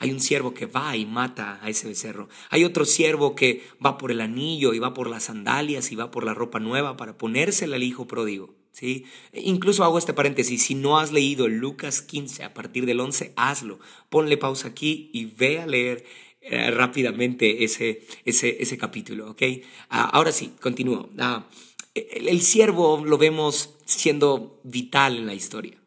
Hay 0.05 0.11
un 0.11 0.21
siervo 0.21 0.53
que 0.53 0.67
va 0.67 0.95
y 0.99 1.07
mata 1.07 1.59
a 1.63 1.71
ese 1.71 1.89
becerro. 1.89 2.29
Hay 2.51 2.63
otro 2.65 2.85
siervo 2.85 3.35
que 3.35 3.63
va 3.85 3.97
por 3.97 4.11
el 4.11 4.21
anillo 4.21 4.75
y 4.75 4.79
va 4.79 4.93
por 4.93 5.09
las 5.09 5.25
sandalias 5.25 5.93
y 5.93 5.97
va 5.97 6.11
por 6.11 6.25
la 6.25 6.35
ropa 6.35 6.61
nueva 6.61 6.99
para 6.99 7.17
ponérsela 7.17 7.77
al 7.77 7.83
hijo 7.83 8.07
pródigo. 8.07 8.55
¿sí? 8.71 9.07
Incluso 9.33 9.83
hago 9.83 9.97
este 9.97 10.13
paréntesis, 10.13 10.63
si 10.63 10.75
no 10.75 10.99
has 10.99 11.11
leído 11.11 11.49
Lucas 11.49 12.03
15 12.03 12.45
a 12.45 12.53
partir 12.53 12.85
del 12.85 13.01
11, 13.01 13.33
hazlo. 13.37 13.81
Ponle 14.11 14.37
pausa 14.37 14.69
aquí 14.69 15.09
y 15.15 15.25
ve 15.25 15.61
a 15.61 15.67
leer 15.67 16.05
eh, 16.43 16.71
rápidamente 16.71 17.65
ese, 17.65 18.03
ese, 18.27 18.59
ese 18.61 18.77
capítulo. 18.77 19.31
¿ok? 19.31 19.43
Ah, 19.89 20.11
ahora 20.13 20.33
sí, 20.33 20.53
continúo. 20.61 21.09
Ah, 21.19 21.47
el, 21.95 22.43
siervo 22.43 23.03
lo 23.07 23.17
vemos 23.17 23.77
siendo 23.87 24.61
vital 24.65 25.17
en 25.17 25.27
la 25.29 25.35
historia. 25.35 25.81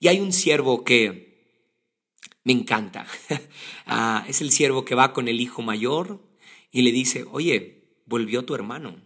Y 0.00 0.08
hay 0.08 0.20
un 0.20 0.34
siervo 0.34 0.84
que 0.84 1.33
me 2.44 2.52
encanta. 2.52 3.06
Ah, 3.86 4.24
es 4.28 4.40
el 4.40 4.50
siervo 4.50 4.86
que 4.86 4.94
va 4.94 5.12
con 5.12 5.28
el 5.28 5.42
hijo 5.42 5.60
mayor 5.60 6.26
y 6.70 6.82
le 6.82 6.90
dice, 6.90 7.26
oye, 7.30 7.84
volvió 8.06 8.46
tu 8.46 8.54
hermano. 8.54 8.96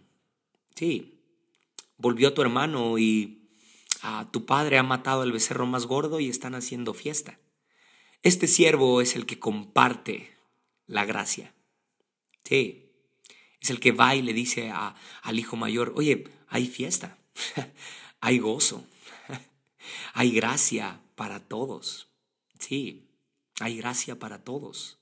Sí, 0.73 1.21
volvió 1.97 2.33
tu 2.33 2.41
hermano 2.41 2.97
y 2.97 3.49
ah, 4.01 4.29
tu 4.31 4.45
padre 4.45 4.77
ha 4.77 4.83
matado 4.83 5.21
al 5.23 5.33
becerro 5.33 5.65
más 5.65 5.85
gordo 5.85 6.21
y 6.21 6.29
están 6.29 6.55
haciendo 6.55 6.93
fiesta. 6.93 7.39
Este 8.23 8.47
siervo 8.47 9.01
es 9.01 9.17
el 9.17 9.25
que 9.25 9.37
comparte 9.37 10.33
la 10.87 11.03
gracia. 11.03 11.53
Sí, 12.45 12.93
es 13.59 13.69
el 13.69 13.81
que 13.81 13.91
va 13.91 14.15
y 14.15 14.21
le 14.21 14.33
dice 14.33 14.71
al 14.71 15.39
hijo 15.39 15.57
mayor, 15.57 15.91
oye, 15.95 16.23
hay 16.47 16.67
fiesta, 16.67 17.17
hay 18.21 18.39
gozo, 18.39 18.85
hay 20.13 20.31
gracia 20.31 21.01
para 21.15 21.41
todos. 21.41 22.07
Sí, 22.59 23.08
hay 23.59 23.77
gracia 23.77 24.17
para 24.17 24.43
todos. 24.43 24.99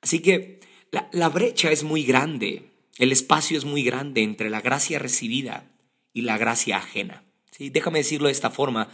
Así 0.00 0.20
que 0.20 0.60
la, 0.90 1.28
brecha 1.28 1.70
es 1.70 1.84
muy 1.84 2.04
grande, 2.04 2.70
el 2.98 3.12
espacio 3.12 3.56
es 3.56 3.64
muy 3.64 3.82
grande 3.82 4.22
entre 4.22 4.50
la 4.50 4.60
gracia 4.60 4.98
recibida 4.98 5.70
y 6.12 6.22
la 6.22 6.38
gracia 6.38 6.78
ajena. 6.78 7.24
¿sí? 7.50 7.70
Déjame 7.70 8.00
decirlo 8.00 8.26
de 8.26 8.32
esta 8.32 8.50
forma. 8.50 8.88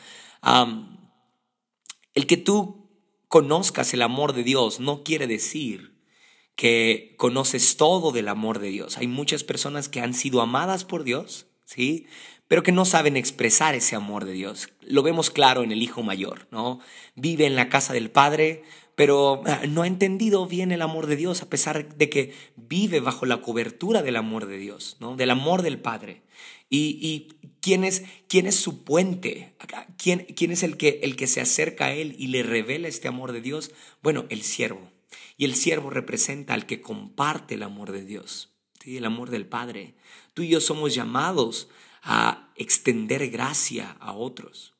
el 2.14 2.26
que 2.26 2.36
tú 2.36 2.88
conozcas 3.28 3.94
el 3.94 4.02
amor 4.02 4.32
de 4.32 4.44
Dios 4.44 4.80
no 4.80 5.02
quiere 5.02 5.26
decir 5.26 5.96
que 6.56 7.14
conoces 7.18 7.76
todo 7.76 8.12
del 8.12 8.28
amor 8.28 8.58
de 8.58 8.68
Dios. 8.68 8.96
Hay 8.96 9.06
muchas 9.06 9.44
personas 9.44 9.88
que 9.88 10.00
han 10.00 10.14
sido 10.14 10.40
amadas 10.40 10.84
por 10.84 11.04
Dios, 11.04 11.46
¿sí? 11.66 12.06
Pero 12.48 12.62
que 12.62 12.72
no 12.72 12.84
saben 12.84 13.16
expresar 13.16 13.74
ese 13.74 13.94
amor 13.94 14.24
de 14.24 14.32
Dios. 14.32 14.70
Lo 14.80 15.02
vemos 15.02 15.30
claro 15.30 15.62
en 15.62 15.72
el 15.72 15.82
hijo 15.82 16.02
mayor, 16.02 16.48
¿no? 16.50 16.80
Vive 17.14 17.44
en 17.46 17.56
la 17.56 17.68
casa 17.68 17.92
del 17.92 18.10
padre, 18.10 18.64
pero 18.96 19.42
ah, 19.46 19.60
no 19.68 19.82
ha 19.82 19.86
entendido 19.86 20.46
bien 20.46 20.72
el 20.72 20.82
amor 20.82 21.06
de 21.06 21.16
Dios 21.16 21.42
a 21.42 21.50
pesar 21.50 21.94
de 21.96 22.10
que 22.10 22.34
vive 22.56 22.98
bajo 22.98 23.26
la 23.26 23.42
cobertura 23.42 24.02
del 24.02 24.16
amor 24.16 24.46
de 24.46 24.58
Dios, 24.58 24.96
¿no? 24.98 25.16
Del 25.16 25.30
amor 25.30 25.62
del 25.62 25.78
Padre. 25.78 26.22
Y, 26.68 26.98
y 27.00 27.48
¿quién, 27.60 27.84
es, 27.84 28.02
quién 28.26 28.46
es 28.46 28.56
su 28.56 28.82
puente? 28.82 29.54
¿Quién, 29.98 30.26
quién 30.34 30.50
es 30.50 30.62
el 30.62 30.78
que, 30.78 31.00
el 31.02 31.14
que 31.14 31.26
se 31.26 31.42
acerca 31.42 31.86
a 31.86 31.92
Él 31.92 32.16
y 32.18 32.28
le 32.28 32.42
revela 32.42 32.88
este 32.88 33.06
amor 33.06 33.32
de 33.32 33.42
Dios? 33.42 33.70
Bueno, 34.02 34.24
el 34.30 34.42
siervo. 34.42 34.90
Y 35.36 35.44
el 35.44 35.54
siervo 35.54 35.90
representa 35.90 36.54
al 36.54 36.64
que 36.64 36.80
comparte 36.80 37.54
el 37.54 37.62
amor 37.62 37.92
de 37.92 38.02
Dios, 38.02 38.54
¿sí? 38.82 38.96
el 38.96 39.04
amor 39.04 39.28
del 39.28 39.46
Padre. 39.46 39.94
Tú 40.32 40.40
y 40.42 40.48
yo 40.48 40.60
somos 40.60 40.94
llamados 40.94 41.68
a 42.02 42.50
extender 42.56 43.28
gracia 43.28 43.96
a 44.00 44.14
otros. 44.14 44.72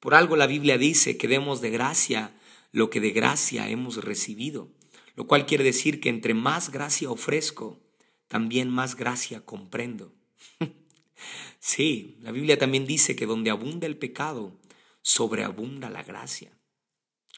Por 0.00 0.14
algo 0.14 0.36
la 0.36 0.46
Biblia 0.46 0.78
dice 0.78 1.18
que 1.18 1.28
demos 1.28 1.60
de 1.60 1.70
gracia 1.70 2.32
lo 2.72 2.90
que 2.90 3.00
de 3.00 3.10
gracia 3.10 3.68
hemos 3.68 4.04
recibido, 4.04 4.68
lo 5.16 5.26
cual 5.26 5.46
quiere 5.46 5.64
decir 5.64 6.00
que 6.00 6.08
entre 6.08 6.34
más 6.34 6.70
gracia 6.70 7.10
ofrezco, 7.10 7.80
también 8.28 8.68
más 8.68 8.94
gracia 8.94 9.44
comprendo. 9.44 10.12
sí, 11.58 12.16
la 12.20 12.30
Biblia 12.30 12.58
también 12.58 12.86
dice 12.86 13.16
que 13.16 13.26
donde 13.26 13.50
abunda 13.50 13.86
el 13.86 13.96
pecado, 13.96 14.52
sobreabunda 15.02 15.90
la 15.90 16.02
gracia. 16.02 16.52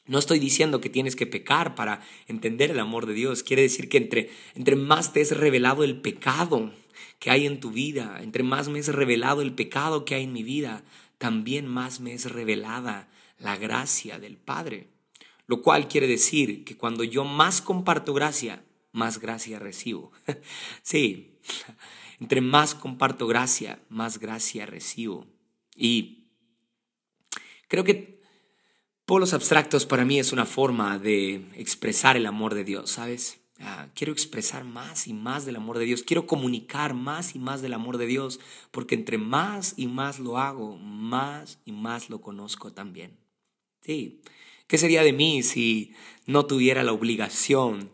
No 0.07 0.19
estoy 0.19 0.41
diciendo 0.41 0.81
que 0.81 0.89
tienes 0.89 1.15
que 1.15 1.27
pecar 1.27 1.77
para 1.77 2.03
entender 2.27 2.71
el 2.73 2.81
amor 2.81 3.07
de 3.07 3.15
Dios. 3.15 3.45
Quiere 3.45 3.63
decir 3.63 3.89
que 3.89 3.99
entre, 3.99 4.31
entre 4.55 4.75
más 4.75 5.13
te 5.13 5.21
es 5.21 5.37
revelado 5.37 5.85
el 5.85 6.01
pecado 6.01 6.73
que 7.21 7.31
hay 7.31 7.47
en 7.47 7.61
tu 7.61 7.71
vida, 7.71 8.19
entre 8.21 8.43
más 8.43 8.69
me 8.69 8.81
es 8.81 8.89
revelado 8.89 9.41
el 9.43 9.55
pecado 9.55 10.05
que 10.05 10.17
hay 10.17 10.25
en 10.25 10.33
mi 10.33 10.43
vida, 10.43 10.83
también 11.19 11.69
más 11.69 12.01
me 12.01 12.13
es 12.13 12.31
revelada 12.31 13.09
la 13.39 13.57
gracia 13.57 14.19
del 14.19 14.37
Padre. 14.37 14.89
Lo 15.51 15.63
cual 15.63 15.89
quiere 15.89 16.07
decir 16.07 16.63
que 16.63 16.77
cuando 16.77 17.03
yo 17.03 17.25
más 17.25 17.61
comparto 17.61 18.15
gracia, 18.15 18.63
más 18.93 19.19
gracia 19.19 19.59
recibo. 19.59 20.13
sí, 20.83 21.41
entre 22.21 22.41
más 22.41 22.77
comparto 22.77 23.27
gracia, 23.27 23.83
más 23.89 24.21
gracia 24.21 24.65
recibo. 24.65 25.27
Y 25.75 26.29
creo 27.67 27.83
que 27.83 28.21
Polos 29.07 29.35
abstractos 29.35 29.87
para 29.87 30.05
mí 30.05 30.21
es 30.21 30.33
una 30.33 30.47
forma 30.47 30.97
de 30.97 31.45
expresar 31.57 32.17
el 32.17 32.27
amor 32.27 32.55
de 32.55 32.63
Dios, 32.63 32.93
¿sabes? 32.93 33.41
Ah, 33.59 33.89
quiero 33.97 34.13
expresar 34.13 34.63
más 34.63 35.09
y 35.09 35.15
más 35.15 35.45
del 35.45 35.57
amor 35.57 35.79
de 35.79 35.85
Dios, 35.85 36.05
quiero 36.05 36.29
comunicar 36.29 36.95
más 36.95 37.35
y 37.35 37.41
más 37.41 37.61
del 37.61 37.73
amor 37.73 37.99
de 37.99 38.07
Dios, 38.07 38.39
porque 38.71 38.95
entre 38.95 39.19
más 39.19 39.75
y 39.77 39.89
más 39.89 40.21
lo 40.21 40.39
hago, 40.39 40.79
más 40.79 41.59
y 41.65 41.73
más 41.73 42.09
lo 42.09 42.21
conozco 42.21 42.73
también. 42.73 43.19
Sí, 43.81 44.23
¿qué 44.71 44.79
sería 44.79 45.03
de 45.03 45.13
mí 45.13 45.43
si 45.43 45.95
no 46.27 46.47
tuviera 46.47 46.85
la 46.85 46.93
obligación 46.93 47.91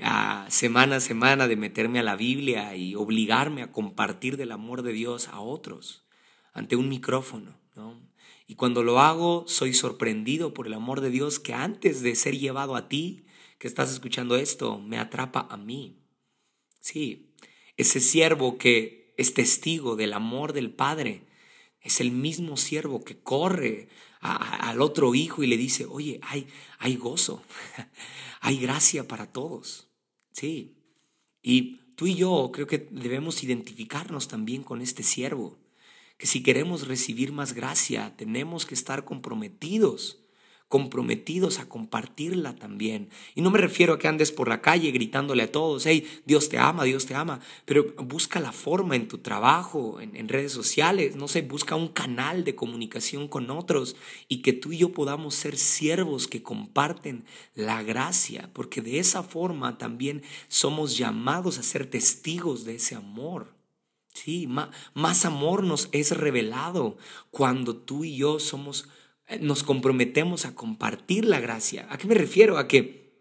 a 0.00 0.44
semana 0.50 0.96
a 0.96 1.00
semana 1.00 1.46
de 1.46 1.54
meterme 1.54 2.00
a 2.00 2.02
la 2.02 2.16
Biblia 2.16 2.74
y 2.74 2.96
obligarme 2.96 3.62
a 3.62 3.70
compartir 3.70 4.36
del 4.36 4.50
amor 4.50 4.82
de 4.82 4.92
Dios 4.92 5.28
a 5.28 5.38
otros 5.38 6.04
ante 6.52 6.74
un 6.74 6.88
micrófono? 6.88 7.56
¿no? 7.76 8.10
Y 8.48 8.56
cuando 8.56 8.82
lo 8.82 8.98
hago, 8.98 9.44
soy 9.46 9.72
sorprendido 9.72 10.52
por 10.52 10.66
el 10.66 10.74
amor 10.74 11.00
de 11.00 11.10
Dios 11.10 11.38
que 11.38 11.54
antes 11.54 12.02
de 12.02 12.16
ser 12.16 12.36
llevado 12.36 12.74
a 12.74 12.88
ti, 12.88 13.26
que 13.60 13.68
estás 13.68 13.92
escuchando 13.92 14.34
esto, 14.34 14.80
me 14.80 14.98
atrapa 14.98 15.46
a 15.48 15.56
mí. 15.56 16.02
Sí, 16.80 17.36
ese 17.76 18.00
siervo 18.00 18.58
que 18.58 19.14
es 19.16 19.32
testigo 19.32 19.94
del 19.94 20.12
amor 20.12 20.52
del 20.54 20.72
Padre, 20.74 21.22
es 21.80 22.00
el 22.00 22.10
mismo 22.10 22.56
siervo 22.56 23.04
que 23.04 23.16
corre 23.16 23.88
al 24.20 24.80
otro 24.80 25.14
hijo 25.14 25.42
y 25.42 25.46
le 25.46 25.56
dice, 25.56 25.86
oye, 25.86 26.20
hay, 26.22 26.48
hay 26.78 26.96
gozo, 26.96 27.42
hay 28.40 28.58
gracia 28.58 29.06
para 29.06 29.30
todos. 29.30 29.88
Sí, 30.32 30.76
y 31.42 31.76
tú 31.96 32.06
y 32.06 32.14
yo 32.14 32.50
creo 32.52 32.66
que 32.66 32.88
debemos 32.90 33.42
identificarnos 33.42 34.28
también 34.28 34.62
con 34.62 34.80
este 34.80 35.02
siervo 35.02 35.58
que 36.18 36.26
si 36.26 36.42
queremos 36.42 36.88
recibir 36.88 37.32
más 37.32 37.52
gracia, 37.52 38.14
tenemos 38.16 38.64
que 38.64 38.74
estar 38.74 39.04
comprometidos, 39.04 40.18
comprometidos 40.68 41.58
a 41.58 41.68
compartirla 41.68 42.56
también. 42.56 43.10
Y 43.34 43.40
no 43.40 43.50
me 43.50 43.58
refiero 43.58 43.94
a 43.94 43.98
que 43.98 44.08
andes 44.08 44.32
por 44.32 44.48
la 44.48 44.60
calle 44.60 44.90
gritándole 44.90 45.44
a 45.44 45.52
todos, 45.52 45.86
hey, 45.86 46.06
Dios 46.24 46.48
te 46.48 46.58
ama, 46.58 46.84
Dios 46.84 47.06
te 47.06 47.14
ama, 47.14 47.40
pero 47.64 47.94
busca 47.98 48.40
la 48.40 48.52
forma 48.52 48.96
en 48.96 49.08
tu 49.08 49.18
trabajo, 49.18 50.00
en, 50.00 50.16
en 50.16 50.28
redes 50.28 50.52
sociales, 50.52 51.16
no 51.16 51.28
sé, 51.28 51.42
busca 51.42 51.76
un 51.76 51.88
canal 51.88 52.44
de 52.44 52.56
comunicación 52.56 53.28
con 53.28 53.50
otros 53.50 53.96
y 54.28 54.42
que 54.42 54.52
tú 54.52 54.72
y 54.72 54.78
yo 54.78 54.92
podamos 54.92 55.34
ser 55.34 55.56
siervos 55.56 56.26
que 56.26 56.42
comparten 56.42 57.24
la 57.54 57.82
gracia, 57.82 58.50
porque 58.52 58.80
de 58.80 58.98
esa 58.98 59.22
forma 59.22 59.78
también 59.78 60.22
somos 60.48 60.96
llamados 60.96 61.58
a 61.58 61.62
ser 61.62 61.86
testigos 61.88 62.64
de 62.64 62.76
ese 62.76 62.94
amor. 62.94 63.56
Sí, 64.16 64.46
más, 64.46 65.24
amor 65.26 65.62
nos 65.62 65.90
es 65.92 66.16
revelado 66.16 66.96
cuando 67.30 67.76
tú 67.76 68.02
y 68.02 68.16
yo 68.16 68.38
somos, 68.38 68.88
nos 69.40 69.62
comprometemos 69.62 70.46
a 70.46 70.54
compartir 70.54 71.24
la 71.24 71.40
gracia. 71.40 71.86
¿A 71.90 71.98
qué 71.98 72.06
me 72.06 72.14
refiero? 72.14 72.58
A 72.58 72.68
que, 72.68 73.12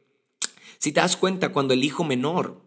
si 0.77 0.91
te 0.91 0.99
das 0.99 1.17
cuenta, 1.17 1.51
cuando 1.51 1.73
el 1.73 1.83
hijo 1.83 2.03
menor 2.03 2.61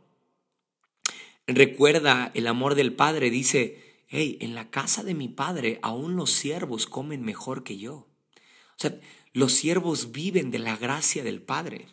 recuerda 1.47 2.31
el 2.35 2.47
amor 2.47 2.75
del 2.75 2.93
padre, 2.93 3.31
dice, 3.31 4.05
hey, 4.09 4.39
en 4.41 4.55
la 4.55 4.71
casa 4.71 5.03
de 5.03 5.15
mi 5.15 5.29
padre 5.29 5.79
aún 5.83 6.17
los 6.17 6.31
siervos 6.31 6.87
comen 6.87 7.25
mejor 7.25 7.63
que 7.63 7.79
yo. 7.79 7.95
O 7.95 8.81
sea, 8.81 8.99
los 9.33 9.53
siervos 9.53 10.13
viven 10.13 10.51
de 10.51 10.59
la 10.59 10.77
gracia 10.77 11.23
del 11.23 11.43
padre. 11.43 11.87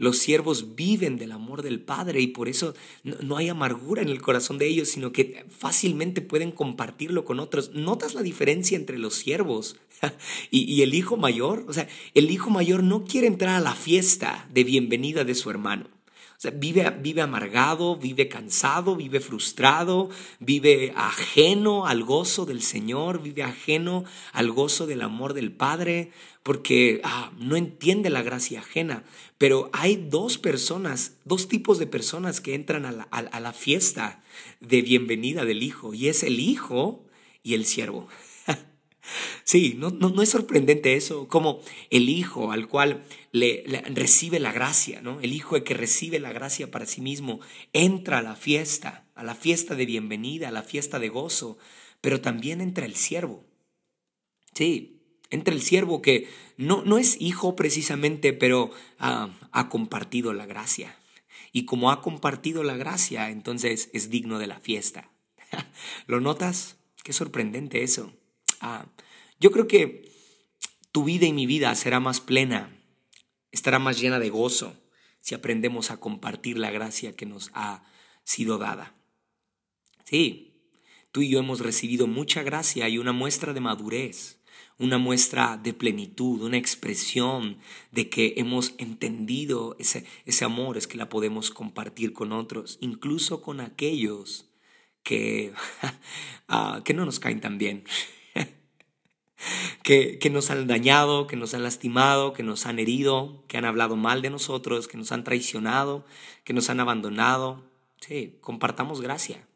Los 0.00 0.16
siervos 0.16 0.74
viven 0.76 1.18
del 1.18 1.30
amor 1.30 1.60
del 1.60 1.78
Padre 1.78 2.22
y 2.22 2.28
por 2.28 2.48
eso 2.48 2.72
no, 3.04 3.36
hay 3.36 3.50
amargura 3.50 4.00
en 4.00 4.08
el 4.08 4.22
corazón 4.22 4.56
de 4.56 4.66
ellos, 4.66 4.88
sino 4.88 5.12
que 5.12 5.44
fácilmente 5.50 6.22
pueden 6.22 6.52
compartirlo 6.52 7.26
con 7.26 7.38
otros. 7.38 7.72
¿Notas 7.74 8.14
la 8.14 8.22
diferencia 8.22 8.78
entre 8.78 8.96
los 8.96 9.16
siervos 9.16 9.76
y, 10.50 10.62
y 10.72 10.80
el 10.80 10.94
hijo 10.94 11.18
mayor? 11.18 11.66
O 11.68 11.74
sea, 11.74 11.86
el 12.14 12.30
hijo 12.30 12.48
mayor 12.48 12.82
no 12.82 13.04
quiere 13.04 13.26
entrar 13.26 13.56
a 13.56 13.60
la 13.60 13.74
fiesta 13.74 14.48
de 14.50 14.64
bienvenida 14.64 15.24
de 15.24 15.34
su 15.34 15.50
hermano. 15.50 15.99
Vive, 16.54 16.88
vive 17.02 17.20
amargado, 17.20 17.96
vive 17.96 18.28
cansado, 18.28 18.96
vive 18.96 19.20
frustrado, 19.20 20.08
vive 20.38 20.94
ajeno 20.96 21.86
al 21.86 22.02
gozo 22.02 22.46
del 22.46 22.62
Señor, 22.62 23.22
vive 23.22 23.42
ajeno 23.42 24.04
al 24.32 24.50
gozo 24.50 24.86
del 24.86 25.02
amor 25.02 25.34
del 25.34 25.52
Padre, 25.52 26.12
porque 26.42 27.02
ah, 27.04 27.30
no 27.38 27.56
entiende 27.56 28.08
la 28.08 28.22
gracia 28.22 28.60
ajena. 28.60 29.04
Pero 29.36 29.68
hay 29.74 29.96
dos 29.96 30.38
personas, 30.38 31.12
dos 31.26 31.46
tipos 31.46 31.78
de 31.78 31.86
personas 31.86 32.40
que 32.40 32.54
entran 32.54 32.86
a 32.86 32.92
la, 32.92 33.02
a 33.02 33.40
la 33.40 33.52
fiesta 33.52 34.22
de 34.60 34.80
bienvenida 34.80 35.44
del 35.44 35.62
Hijo, 35.62 35.92
y 35.92 36.08
es 36.08 36.22
el 36.22 36.40
Hijo 36.40 37.04
y 37.42 37.52
el 37.52 37.66
siervo. 37.66 38.08
Sí, 39.44 39.74
no, 39.76 39.90
no, 39.90 40.22
es 40.22 40.28
sorprendente 40.28 40.94
eso, 40.94 41.26
como 41.28 41.60
el 41.90 42.08
hijo 42.08 42.52
al 42.52 42.68
cual 42.68 43.04
le, 43.32 43.64
recibe 43.94 44.38
la 44.38 44.52
gracia, 44.52 45.00
¿no? 45.00 45.20
El 45.20 45.32
hijo 45.32 45.62
que 45.64 45.74
recibe 45.74 46.20
la 46.20 46.32
gracia 46.32 46.70
para 46.70 46.86
sí 46.86 47.00
mismo 47.00 47.40
entra 47.72 48.18
a 48.18 48.22
la 48.22 48.36
fiesta, 48.36 49.06
a 49.14 49.24
la 49.24 49.34
fiesta 49.34 49.74
de 49.74 49.86
bienvenida, 49.86 50.48
a 50.48 50.52
la 50.52 50.62
fiesta 50.62 50.98
de 50.98 51.08
gozo, 51.08 51.58
pero 52.00 52.20
también 52.20 52.60
entra 52.60 52.86
el 52.86 52.94
siervo. 52.94 53.44
Sí, 54.54 55.00
entra 55.30 55.54
el 55.54 55.62
siervo 55.62 56.02
que 56.02 56.28
no, 56.56 56.82
no 56.84 56.98
es 56.98 57.20
hijo 57.20 57.56
precisamente, 57.56 58.32
pero 58.32 58.70
ah, 58.98 59.30
ha 59.52 59.68
compartido 59.68 60.32
la 60.32 60.46
gracia. 60.46 60.96
Y 61.52 61.64
como 61.64 61.90
ha 61.90 62.02
compartido 62.02 62.62
la 62.62 62.76
gracia, 62.76 63.30
entonces 63.30 63.90
es 63.92 64.10
digno 64.10 64.38
de 64.38 64.46
la 64.46 64.60
fiesta. 64.60 65.10
¿Lo 66.06 66.20
notas? 66.20 66.76
Qué 67.02 67.12
sorprendente 67.12 67.82
eso. 67.82 68.12
Yo 69.38 69.50
creo 69.50 69.66
que 69.66 70.10
tu 70.92 71.04
vida 71.04 71.26
y 71.26 71.32
mi 71.32 71.46
vida 71.46 71.74
será 71.74 72.00
más 72.00 72.20
plena, 72.20 72.76
estará 73.52 73.78
más 73.78 74.00
llena 74.00 74.18
de 74.18 74.30
gozo 74.30 74.76
si 75.20 75.34
aprendemos 75.34 75.90
a 75.90 75.98
compartir 75.98 76.58
la 76.58 76.70
gracia 76.70 77.14
que 77.14 77.26
nos 77.26 77.50
ha 77.54 77.84
sido 78.24 78.58
dada. 78.58 78.94
Sí, 80.04 80.64
tú 81.12 81.22
y 81.22 81.28
yo 81.30 81.38
hemos 81.38 81.60
recibido 81.60 82.06
mucha 82.06 82.42
gracia 82.42 82.88
y 82.88 82.98
una 82.98 83.12
muestra 83.12 83.52
de 83.52 83.60
madurez, 83.60 84.40
una 84.78 84.98
muestra 84.98 85.58
de 85.58 85.74
plenitud, 85.74 86.42
una 86.42 86.56
expresión 86.56 87.58
de 87.92 88.08
que 88.08 88.34
hemos 88.38 88.74
entendido 88.78 89.76
ese, 89.78 90.04
ese 90.24 90.44
amor, 90.44 90.78
es 90.78 90.86
que 90.86 90.96
la 90.96 91.08
podemos 91.08 91.50
compartir 91.50 92.12
con 92.12 92.32
otros, 92.32 92.78
incluso 92.80 93.42
con 93.42 93.60
aquellos 93.60 94.50
que, 95.02 95.52
ah, 96.48 96.82
que 96.84 96.94
no 96.94 97.04
nos 97.04 97.20
caen 97.20 97.40
tan 97.40 97.58
bien. 97.58 97.84
Que, 99.82 100.18
que, 100.18 100.30
nos 100.30 100.50
han 100.50 100.66
dañado, 100.66 101.26
que 101.26 101.36
nos 101.36 101.54
han 101.54 101.62
lastimado, 101.62 102.32
que 102.32 102.42
nos 102.42 102.66
han 102.66 102.78
herido, 102.78 103.44
que 103.48 103.56
han 103.56 103.64
hablado 103.64 103.96
mal 103.96 104.22
de 104.22 104.30
nosotros, 104.30 104.88
que 104.88 104.98
nos 104.98 105.12
han 105.12 105.24
traicionado, 105.24 106.04
que 106.44 106.52
nos 106.52 106.70
han 106.70 106.80
abandonado. 106.80 107.62
Sí, 108.00 108.38
compartamos 108.40 109.00
gracia. 109.00 109.46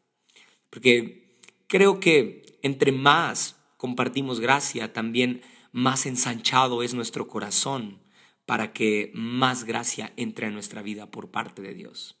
Porque 0.69 1.39
creo 1.67 1.99
que 1.99 2.57
entre 2.61 2.91
más 2.91 3.57
compartimos 3.77 4.39
gracia, 4.39 4.93
también 4.93 5.41
más 5.71 6.05
ensanchado 6.05 6.83
es 6.83 6.93
nuestro 6.93 7.27
corazón 7.27 7.99
para 8.45 8.73
que 8.73 9.11
más 9.13 9.63
gracia 9.63 10.13
entre 10.17 10.47
a 10.47 10.51
nuestra 10.51 10.81
vida 10.81 11.11
por 11.11 11.31
parte 11.31 11.61
de 11.61 11.73
Dios. 11.73 12.17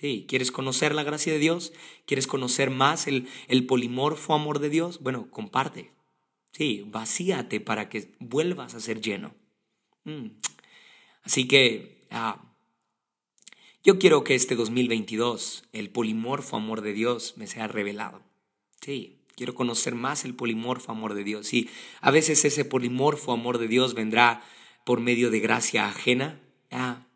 Sí, 0.00 0.26
¿quieres 0.28 0.52
conocer 0.52 0.94
la 0.94 1.02
gracia 1.02 1.32
de 1.32 1.38
Dios? 1.38 1.72
¿Quieres 2.06 2.26
conocer 2.26 2.70
más 2.70 3.06
el, 3.06 3.28
el 3.48 3.66
polimorfo 3.66 4.34
amor 4.34 4.60
de 4.60 4.70
Dios? 4.70 5.00
Bueno, 5.00 5.28
comparte. 5.30 5.90
Sí, 6.58 6.82
vacíate 6.84 7.60
para 7.60 7.88
que 7.88 8.10
vuelvas 8.18 8.74
a 8.74 8.80
ser 8.80 9.00
lleno. 9.00 9.32
Mm. 10.02 10.26
Así 11.22 11.46
que 11.46 12.04
ah, 12.10 12.52
yo 13.84 14.00
quiero 14.00 14.24
que 14.24 14.34
este 14.34 14.56
2022 14.56 15.62
el 15.72 15.90
polimorfo 15.90 16.56
amor 16.56 16.80
de 16.80 16.94
Dios 16.94 17.34
me 17.36 17.46
sea 17.46 17.68
revelado. 17.68 18.24
Sí, 18.80 19.20
quiero 19.36 19.54
conocer 19.54 19.94
más 19.94 20.24
el 20.24 20.34
polimorfo 20.34 20.90
amor 20.90 21.14
de 21.14 21.22
Dios. 21.22 21.54
Y 21.54 21.70
a 22.00 22.10
veces 22.10 22.44
ese 22.44 22.64
polimorfo 22.64 23.30
amor 23.30 23.58
de 23.58 23.68
Dios 23.68 23.94
vendrá 23.94 24.42
por 24.84 25.00
medio 25.00 25.30
de 25.30 25.38
gracia 25.38 25.86
ajena. 25.86 26.40
Ah, 26.72 27.06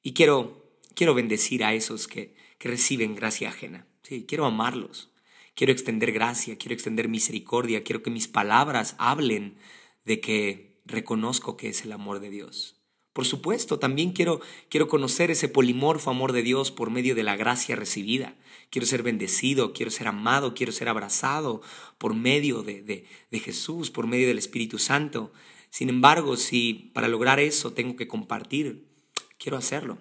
y 0.00 0.12
quiero 0.12 0.62
quiero 0.94 1.14
bendecir 1.14 1.64
a 1.64 1.74
esos 1.74 2.06
que, 2.06 2.36
que 2.58 2.68
reciben 2.68 3.16
gracia 3.16 3.48
ajena. 3.48 3.88
Sí, 4.04 4.26
quiero 4.28 4.46
amarlos. 4.46 5.10
Quiero 5.54 5.72
extender 5.72 6.12
gracia, 6.12 6.56
quiero 6.56 6.74
extender 6.74 7.08
misericordia, 7.08 7.82
quiero 7.82 8.02
que 8.02 8.10
mis 8.10 8.28
palabras 8.28 8.94
hablen 8.98 9.56
de 10.04 10.20
que 10.20 10.80
reconozco 10.84 11.56
que 11.56 11.68
es 11.68 11.84
el 11.84 11.92
amor 11.92 12.20
de 12.20 12.30
Dios. 12.30 12.80
Por 13.12 13.26
supuesto, 13.26 13.78
también 13.78 14.12
quiero, 14.12 14.40
quiero 14.68 14.88
conocer 14.88 15.30
ese 15.30 15.48
polimorfo 15.48 16.10
amor 16.10 16.32
de 16.32 16.42
Dios 16.42 16.70
por 16.70 16.90
medio 16.90 17.14
de 17.14 17.24
la 17.24 17.36
gracia 17.36 17.74
recibida. 17.74 18.36
Quiero 18.70 18.86
ser 18.86 19.02
bendecido, 19.02 19.72
quiero 19.72 19.90
ser 19.90 20.06
amado, 20.06 20.54
quiero 20.54 20.70
ser 20.70 20.88
abrazado 20.88 21.60
por 21.98 22.14
medio 22.14 22.62
de, 22.62 22.82
de, 22.82 23.40
Jesús, 23.40 23.90
por 23.90 24.06
medio 24.06 24.28
del 24.28 24.38
Espíritu 24.38 24.78
Santo. 24.78 25.32
Sin 25.70 25.88
embargo, 25.88 26.36
si 26.36 26.92
para 26.94 27.08
lograr 27.08 27.40
eso 27.40 27.72
tengo 27.72 27.96
que 27.96 28.06
compartir, 28.06 28.86
quiero 29.38 29.58
hacerlo. 29.58 29.98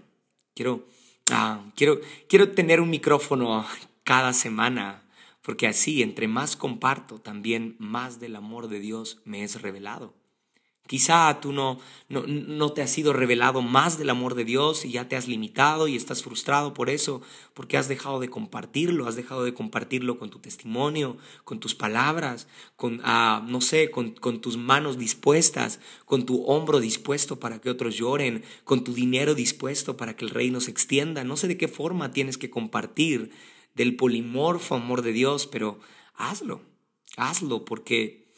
Quiero, 0.53 0.88
ah, 1.31 1.65
quiero, 1.75 1.99
quiero 2.27 2.51
tener 2.51 2.79
un 2.79 2.91
micrófono 2.91 3.65
cada 4.03 4.33
semana, 4.33 5.03
porque 5.49 5.65
así, 5.65 6.03
entre 6.03 6.27
más 6.27 6.55
comparto, 6.55 7.19
también 7.19 7.75
más 7.79 8.19
del 8.19 8.35
amor 8.35 8.67
de 8.67 8.79
Dios 8.79 9.19
me 9.25 9.43
es 9.43 9.63
revelado. 9.63 10.13
Quizá 10.85 11.41
tú 11.41 11.53
no, 11.53 11.79
no, 12.07 12.71
te 12.73 12.83
has 12.83 12.91
sido 12.91 13.13
revelado 13.13 13.63
más 13.63 13.97
del 13.97 14.12
amor 14.12 14.35
de 14.35 14.45
Dios 14.45 14.85
y 14.85 14.91
ya 14.91 15.07
te 15.07 15.15
has 15.15 15.27
limitado 15.27 15.88
y 15.88 15.95
estás 15.95 16.21
frustrado 16.21 16.75
por 16.75 16.88
eso, 16.91 17.23
porque 17.55 17.77
has 17.77 17.88
dejado 17.88 18.19
de 18.19 18.29
compartirlo, 18.29 19.07
has 19.07 19.15
dejado 19.15 19.43
de 19.43 19.55
compartirlo 19.55 20.19
con 20.19 20.29
tu 20.29 20.38
testimonio, 20.38 21.17
con 21.45 21.59
tus 21.59 21.73
palabras, 21.73 22.47
con, 22.75 23.01
ah, 23.03 23.43
no 23.47 23.59
sé, 23.59 23.89
con, 23.89 24.12
con 24.12 24.41
tus 24.41 24.55
manos 24.55 24.99
dispuestas, 24.99 25.79
con 26.05 26.27
tu 26.27 26.43
hombro 26.43 26.79
dispuesto 26.79 27.39
para 27.39 27.59
que 27.59 27.71
otros 27.71 27.95
lloren, 27.95 28.43
con 28.65 28.83
tu 28.83 28.93
dinero 28.93 29.33
dispuesto 29.33 29.97
para 29.97 30.15
que 30.15 30.25
el 30.25 30.29
reino 30.29 30.62
se 30.62 30.69
extienda. 30.69 31.23
No 31.23 31.38
sé 31.38 31.47
de 31.47 31.57
qué 31.57 31.67
forma 31.67 32.12
tienes 32.12 32.38
que 32.38 32.51
compartir 32.51 33.31
del 33.79 33.95
polimorfo 33.95 34.75
amor 34.75 35.01
de 35.01 35.13
Dios, 35.13 35.47
pero 35.47 35.79
hazlo, 36.15 36.61
hazlo 37.17 37.65
porque 37.65 38.29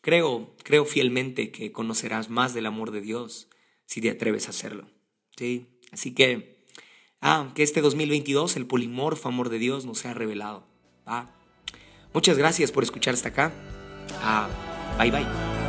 Creo, 0.00 0.54
creo 0.62 0.84
fielmente 0.84 1.50
que 1.50 1.72
conocerás 1.72 2.30
más 2.30 2.54
del 2.54 2.66
amor 2.66 2.90
de 2.90 3.00
Dios 3.00 3.48
si 3.86 4.00
te 4.00 4.10
atreves 4.10 4.46
a 4.46 4.50
hacerlo. 4.50 4.88
¿sí? 5.36 5.66
Así 5.92 6.14
que, 6.14 6.64
ah, 7.20 7.52
que 7.54 7.62
este 7.62 7.80
2022 7.82 8.56
el 8.56 8.66
polimorfo 8.66 9.28
amor 9.28 9.50
de 9.50 9.58
Dios 9.58 9.84
nos 9.84 9.98
sea 9.98 10.14
revelado. 10.14 10.66
Muchas 12.14 12.38
gracias 12.38 12.72
por 12.72 12.82
escuchar 12.82 13.14
hasta 13.14 13.28
acá. 13.28 13.52
Ah, 14.22 14.48
bye 14.98 15.10
bye. 15.10 15.59